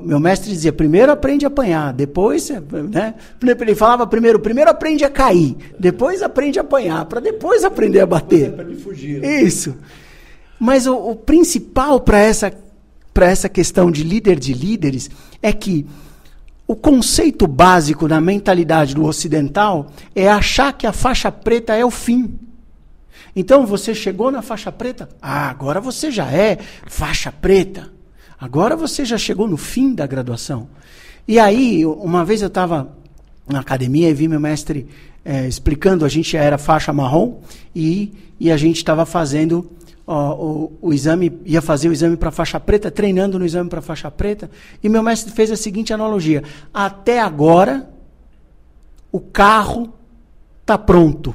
meu 0.00 0.20
mestre 0.20 0.52
dizia, 0.52 0.72
primeiro 0.72 1.10
aprende 1.10 1.44
a 1.44 1.48
apanhar, 1.48 1.92
depois, 1.92 2.48
né? 2.88 3.14
Ele 3.42 3.74
falava 3.74 4.06
primeiro, 4.06 4.38
primeiro 4.38 4.70
aprende 4.70 5.04
a 5.04 5.10
cair, 5.10 5.56
depois 5.76 6.22
aprende 6.22 6.60
a 6.60 6.62
apanhar, 6.62 7.04
para 7.06 7.18
depois 7.18 7.64
aprender 7.64 7.98
a 7.98 8.06
bater. 8.06 8.52
Para 8.52 8.64
fugir. 8.76 9.20
Né? 9.20 9.42
Isso. 9.42 9.76
Mas 10.56 10.86
o, 10.86 10.94
o 10.94 11.16
principal 11.16 11.98
para 11.98 12.20
essa, 12.20 12.52
para 13.12 13.26
essa 13.26 13.48
questão 13.48 13.90
de 13.90 14.04
líder 14.04 14.38
de 14.38 14.54
líderes 14.54 15.10
é 15.42 15.52
que 15.52 15.84
o 16.64 16.76
conceito 16.76 17.48
básico 17.48 18.06
da 18.06 18.20
mentalidade 18.20 18.94
do 18.94 19.04
ocidental 19.04 19.90
é 20.14 20.28
achar 20.28 20.72
que 20.72 20.86
a 20.86 20.92
faixa 20.92 21.32
preta 21.32 21.74
é 21.74 21.84
o 21.84 21.90
fim. 21.90 22.38
Então 23.34 23.66
você 23.66 23.96
chegou 23.96 24.30
na 24.30 24.42
faixa 24.42 24.70
preta, 24.70 25.08
ah, 25.20 25.50
agora 25.50 25.80
você 25.80 26.08
já 26.08 26.30
é 26.30 26.58
faixa 26.86 27.32
preta. 27.32 27.90
Agora 28.42 28.74
você 28.74 29.04
já 29.04 29.16
chegou 29.16 29.46
no 29.46 29.56
fim 29.56 29.94
da 29.94 30.04
graduação. 30.04 30.66
E 31.28 31.38
aí, 31.38 31.86
uma 31.86 32.24
vez 32.24 32.42
eu 32.42 32.48
estava 32.48 32.92
na 33.48 33.60
academia 33.60 34.10
e 34.10 34.14
vi 34.14 34.26
meu 34.26 34.40
mestre 34.40 34.88
é, 35.24 35.46
explicando, 35.46 36.04
a 36.04 36.08
gente 36.08 36.36
era 36.36 36.58
faixa 36.58 36.92
marrom 36.92 37.38
e, 37.72 38.12
e 38.40 38.50
a 38.50 38.56
gente 38.56 38.78
estava 38.78 39.06
fazendo 39.06 39.70
ó, 40.04 40.34
o, 40.34 40.72
o, 40.82 40.92
exame, 40.92 41.32
ia 41.44 41.62
fazer 41.62 41.88
o 41.88 41.92
exame 41.92 42.16
para 42.16 42.32
faixa 42.32 42.58
preta, 42.58 42.90
treinando 42.90 43.38
no 43.38 43.46
exame 43.46 43.70
para 43.70 43.80
faixa 43.80 44.10
preta, 44.10 44.50
e 44.82 44.88
meu 44.88 45.04
mestre 45.04 45.32
fez 45.32 45.48
a 45.52 45.56
seguinte 45.56 45.94
analogia: 45.94 46.42
até 46.74 47.20
agora, 47.20 47.88
o 49.12 49.20
carro 49.20 49.94
está 50.62 50.76
pronto. 50.76 51.32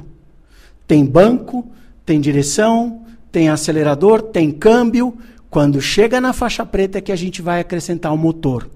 Tem 0.86 1.06
banco, 1.06 1.66
tem 2.04 2.20
direção, 2.20 3.00
tem 3.32 3.48
acelerador, 3.48 4.20
tem 4.20 4.50
câmbio, 4.50 5.16
quando 5.50 5.80
chega 5.80 6.20
na 6.20 6.32
faixa 6.32 6.64
preta 6.64 6.98
é 6.98 7.00
que 7.00 7.12
a 7.12 7.16
gente 7.16 7.40
vai 7.40 7.60
acrescentar 7.60 8.12
o 8.12 8.18
motor. 8.18 8.68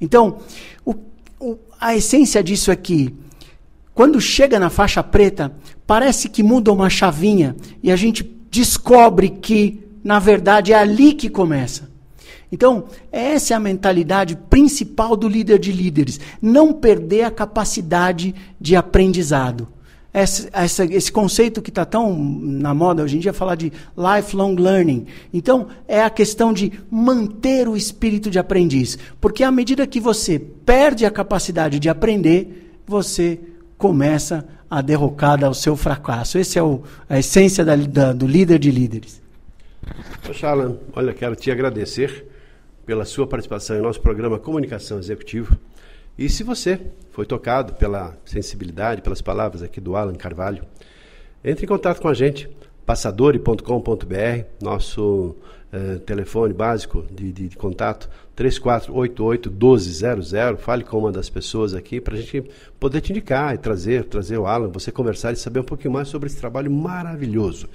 Então, 0.00 0.38
o, 0.84 0.94
o, 1.40 1.58
a 1.80 1.96
essência 1.96 2.42
disso 2.42 2.70
é 2.70 2.76
que, 2.76 3.14
quando 3.94 4.20
chega 4.20 4.58
na 4.58 4.68
faixa 4.68 5.02
preta, 5.02 5.54
parece 5.86 6.28
que 6.28 6.42
muda 6.42 6.72
uma 6.72 6.90
chavinha 6.90 7.56
e 7.82 7.90
a 7.90 7.96
gente 7.96 8.22
descobre 8.50 9.28
que, 9.28 9.80
na 10.04 10.18
verdade, 10.18 10.72
é 10.72 10.76
ali 10.76 11.14
que 11.14 11.30
começa. 11.30 11.90
Então, 12.50 12.84
essa 13.10 13.54
é 13.54 13.56
a 13.56 13.60
mentalidade 13.60 14.36
principal 14.36 15.16
do 15.16 15.26
líder 15.26 15.58
de 15.58 15.72
líderes: 15.72 16.20
não 16.40 16.72
perder 16.72 17.24
a 17.24 17.30
capacidade 17.30 18.34
de 18.60 18.76
aprendizado 18.76 19.68
essa, 20.12 20.48
essa, 20.52 20.84
esse 20.84 21.10
conceito 21.10 21.62
que 21.62 21.70
está 21.70 21.84
tão 21.84 22.14
na 22.14 22.74
moda 22.74 23.02
hoje 23.02 23.16
em 23.16 23.20
dia, 23.20 23.32
falar 23.32 23.54
de 23.54 23.72
lifelong 23.96 24.54
learning. 24.56 25.06
Então, 25.32 25.68
é 25.88 26.02
a 26.02 26.10
questão 26.10 26.52
de 26.52 26.72
manter 26.90 27.66
o 27.66 27.76
espírito 27.76 28.30
de 28.30 28.38
aprendiz. 28.38 28.98
Porque 29.20 29.42
à 29.42 29.50
medida 29.50 29.86
que 29.86 30.00
você 30.00 30.38
perde 30.38 31.06
a 31.06 31.10
capacidade 31.10 31.78
de 31.78 31.88
aprender, 31.88 32.78
você 32.86 33.40
começa 33.78 34.46
a 34.70 34.80
derrocada 34.82 35.46
ao 35.46 35.54
seu 35.54 35.76
fracasso. 35.76 36.38
Esse 36.38 36.58
é 36.58 36.62
o, 36.62 36.82
a 37.08 37.18
essência 37.18 37.64
da, 37.64 37.74
da, 37.74 38.12
do 38.12 38.26
líder 38.26 38.58
de 38.58 38.70
líderes. 38.70 39.20
Poxa, 40.24 40.48
olha, 40.94 41.12
quero 41.12 41.34
te 41.34 41.50
agradecer 41.50 42.26
pela 42.84 43.04
sua 43.04 43.26
participação 43.26 43.76
em 43.76 43.82
nosso 43.82 44.00
programa 44.00 44.38
Comunicação 44.38 44.98
Executiva. 44.98 45.58
E 46.18 46.28
se 46.28 46.42
você 46.42 46.78
foi 47.10 47.24
tocado 47.24 47.74
pela 47.74 48.18
sensibilidade, 48.24 49.02
pelas 49.02 49.22
palavras 49.22 49.62
aqui 49.62 49.80
do 49.80 49.94
Alan 49.96 50.14
Carvalho, 50.14 50.64
entre 51.42 51.64
em 51.64 51.68
contato 51.68 52.00
com 52.00 52.08
a 52.08 52.14
gente, 52.14 52.48
passadore.com.br, 52.84 54.44
nosso 54.60 55.36
eh, 55.72 55.96
telefone 56.04 56.52
básico 56.52 57.06
de, 57.10 57.32
de, 57.32 57.48
de 57.48 57.56
contato, 57.56 58.10
3488-1200. 58.36 60.58
Fale 60.58 60.84
com 60.84 60.98
uma 60.98 61.10
das 61.10 61.30
pessoas 61.30 61.74
aqui 61.74 61.98
para 62.00 62.14
a 62.14 62.18
gente 62.18 62.44
poder 62.78 63.00
te 63.00 63.10
indicar 63.12 63.54
e 63.54 63.58
trazer, 63.58 64.04
trazer 64.04 64.36
o 64.36 64.46
Alan, 64.46 64.68
você 64.68 64.92
conversar 64.92 65.32
e 65.32 65.36
saber 65.36 65.60
um 65.60 65.64
pouquinho 65.64 65.94
mais 65.94 66.08
sobre 66.08 66.28
esse 66.28 66.36
trabalho 66.36 66.70
maravilhoso 66.70 67.70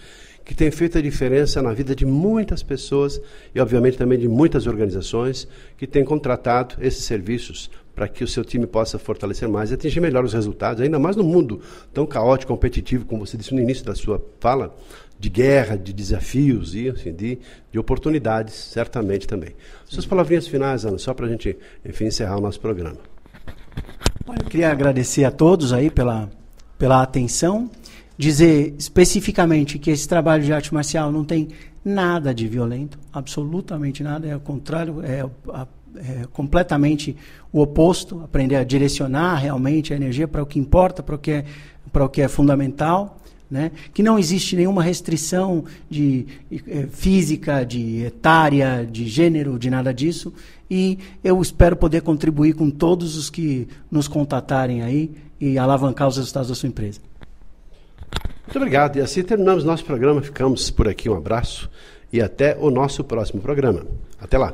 que 0.45 0.53
tem 0.55 0.69
feito 0.71 0.97
a 0.97 1.01
diferença 1.01 1.61
na 1.61 1.73
vida 1.73 1.93
de 1.93 2.05
muitas 2.05 2.63
pessoas 2.63 3.21
e, 3.53 3.59
obviamente, 3.59 3.97
também 3.97 4.17
de 4.17 4.29
muitas 4.29 4.65
organizações 4.65 5.45
que 5.77 5.85
têm 5.85 6.05
contratado 6.05 6.75
esses 6.79 7.03
serviços 7.03 7.69
para 7.97 8.07
que 8.07 8.23
o 8.23 8.27
seu 8.27 8.45
time 8.45 8.67
possa 8.67 8.99
fortalecer 8.99 9.49
mais 9.49 9.71
e 9.71 9.73
atingir 9.73 9.99
melhor 9.99 10.23
os 10.23 10.31
resultados, 10.31 10.83
ainda 10.83 10.99
mais 10.99 11.15
no 11.15 11.23
mundo 11.23 11.59
tão 11.91 12.05
caótico, 12.05 12.53
competitivo, 12.53 13.05
como 13.05 13.25
você 13.25 13.35
disse 13.35 13.55
no 13.55 13.59
início 13.59 13.83
da 13.83 13.95
sua 13.95 14.23
fala, 14.39 14.75
de 15.19 15.27
guerra, 15.29 15.75
de 15.75 15.91
desafios 15.91 16.75
e 16.75 16.89
assim, 16.89 17.11
de, 17.11 17.39
de 17.71 17.79
oportunidades, 17.79 18.53
certamente 18.53 19.25
também. 19.25 19.55
Suas 19.85 20.05
palavrinhas 20.05 20.47
finais, 20.47 20.85
Ana, 20.85 20.99
só 20.99 21.11
para 21.11 21.25
a 21.25 21.29
gente, 21.29 21.57
enfim, 21.83 22.05
encerrar 22.05 22.37
o 22.37 22.39
nosso 22.39 22.59
programa. 22.59 22.97
Eu 24.27 24.45
queria 24.45 24.71
agradecer 24.71 25.23
a 25.23 25.31
todos 25.31 25.73
aí 25.73 25.89
pela, 25.89 26.29
pela 26.77 27.01
atenção 27.01 27.67
dizer 28.15 28.75
especificamente 28.77 29.79
que 29.79 29.89
esse 29.89 30.07
trabalho 30.07 30.43
de 30.43 30.53
arte 30.53 30.71
marcial 30.71 31.11
não 31.11 31.25
tem 31.25 31.47
nada 31.83 32.31
de 32.31 32.47
violento, 32.47 32.99
absolutamente 33.11 34.03
nada, 34.03 34.27
é 34.27 34.35
o 34.35 34.39
contrário, 34.39 35.01
é, 35.03 35.25
é 35.97 36.25
completamente 36.31 37.15
o 37.51 37.61
oposto, 37.61 38.21
aprender 38.23 38.55
a 38.55 38.63
direcionar 38.63 39.35
realmente 39.35 39.93
a 39.93 39.95
energia 39.95 40.27
para 40.27 40.43
o 40.43 40.45
que 40.45 40.59
importa, 40.59 41.01
para 41.01 41.15
o 41.15 41.17
que 41.17 41.31
é, 41.31 41.45
para 41.91 42.05
o 42.05 42.09
que 42.09 42.21
é 42.21 42.27
fundamental. 42.27 43.15
Né? 43.49 43.71
que 43.93 44.03
não 44.03 44.19
existe 44.19 44.57
nenhuma 44.57 44.83
restrição 44.83 45.63
de 45.89 46.27
eh, 46.51 46.85
física, 46.91 47.63
de 47.63 48.03
etária, 48.03 48.85
de 48.85 49.07
gênero, 49.07 49.57
de 49.57 49.69
nada 49.69 49.93
disso. 49.93 50.33
E 50.69 50.99
eu 51.23 51.41
espero 51.41 51.77
poder 51.77 52.01
contribuir 52.01 52.55
com 52.55 52.69
todos 52.69 53.15
os 53.15 53.29
que 53.29 53.65
nos 53.89 54.05
contatarem 54.05 54.81
aí 54.81 55.11
e 55.39 55.57
alavancar 55.57 56.09
os 56.09 56.17
resultados 56.17 56.49
da 56.49 56.55
sua 56.55 56.67
empresa. 56.67 56.99
Muito 58.47 58.57
obrigado. 58.57 58.97
E 58.97 59.01
assim 59.01 59.23
terminamos 59.23 59.63
nosso 59.63 59.83
programa. 59.83 60.21
Ficamos 60.21 60.69
por 60.69 60.87
aqui. 60.87 61.09
Um 61.09 61.15
abraço 61.15 61.69
e 62.11 62.21
até 62.21 62.57
o 62.57 62.71
nosso 62.71 63.03
próximo 63.03 63.41
programa. 63.41 63.85
Até 64.19 64.37
lá. 64.37 64.53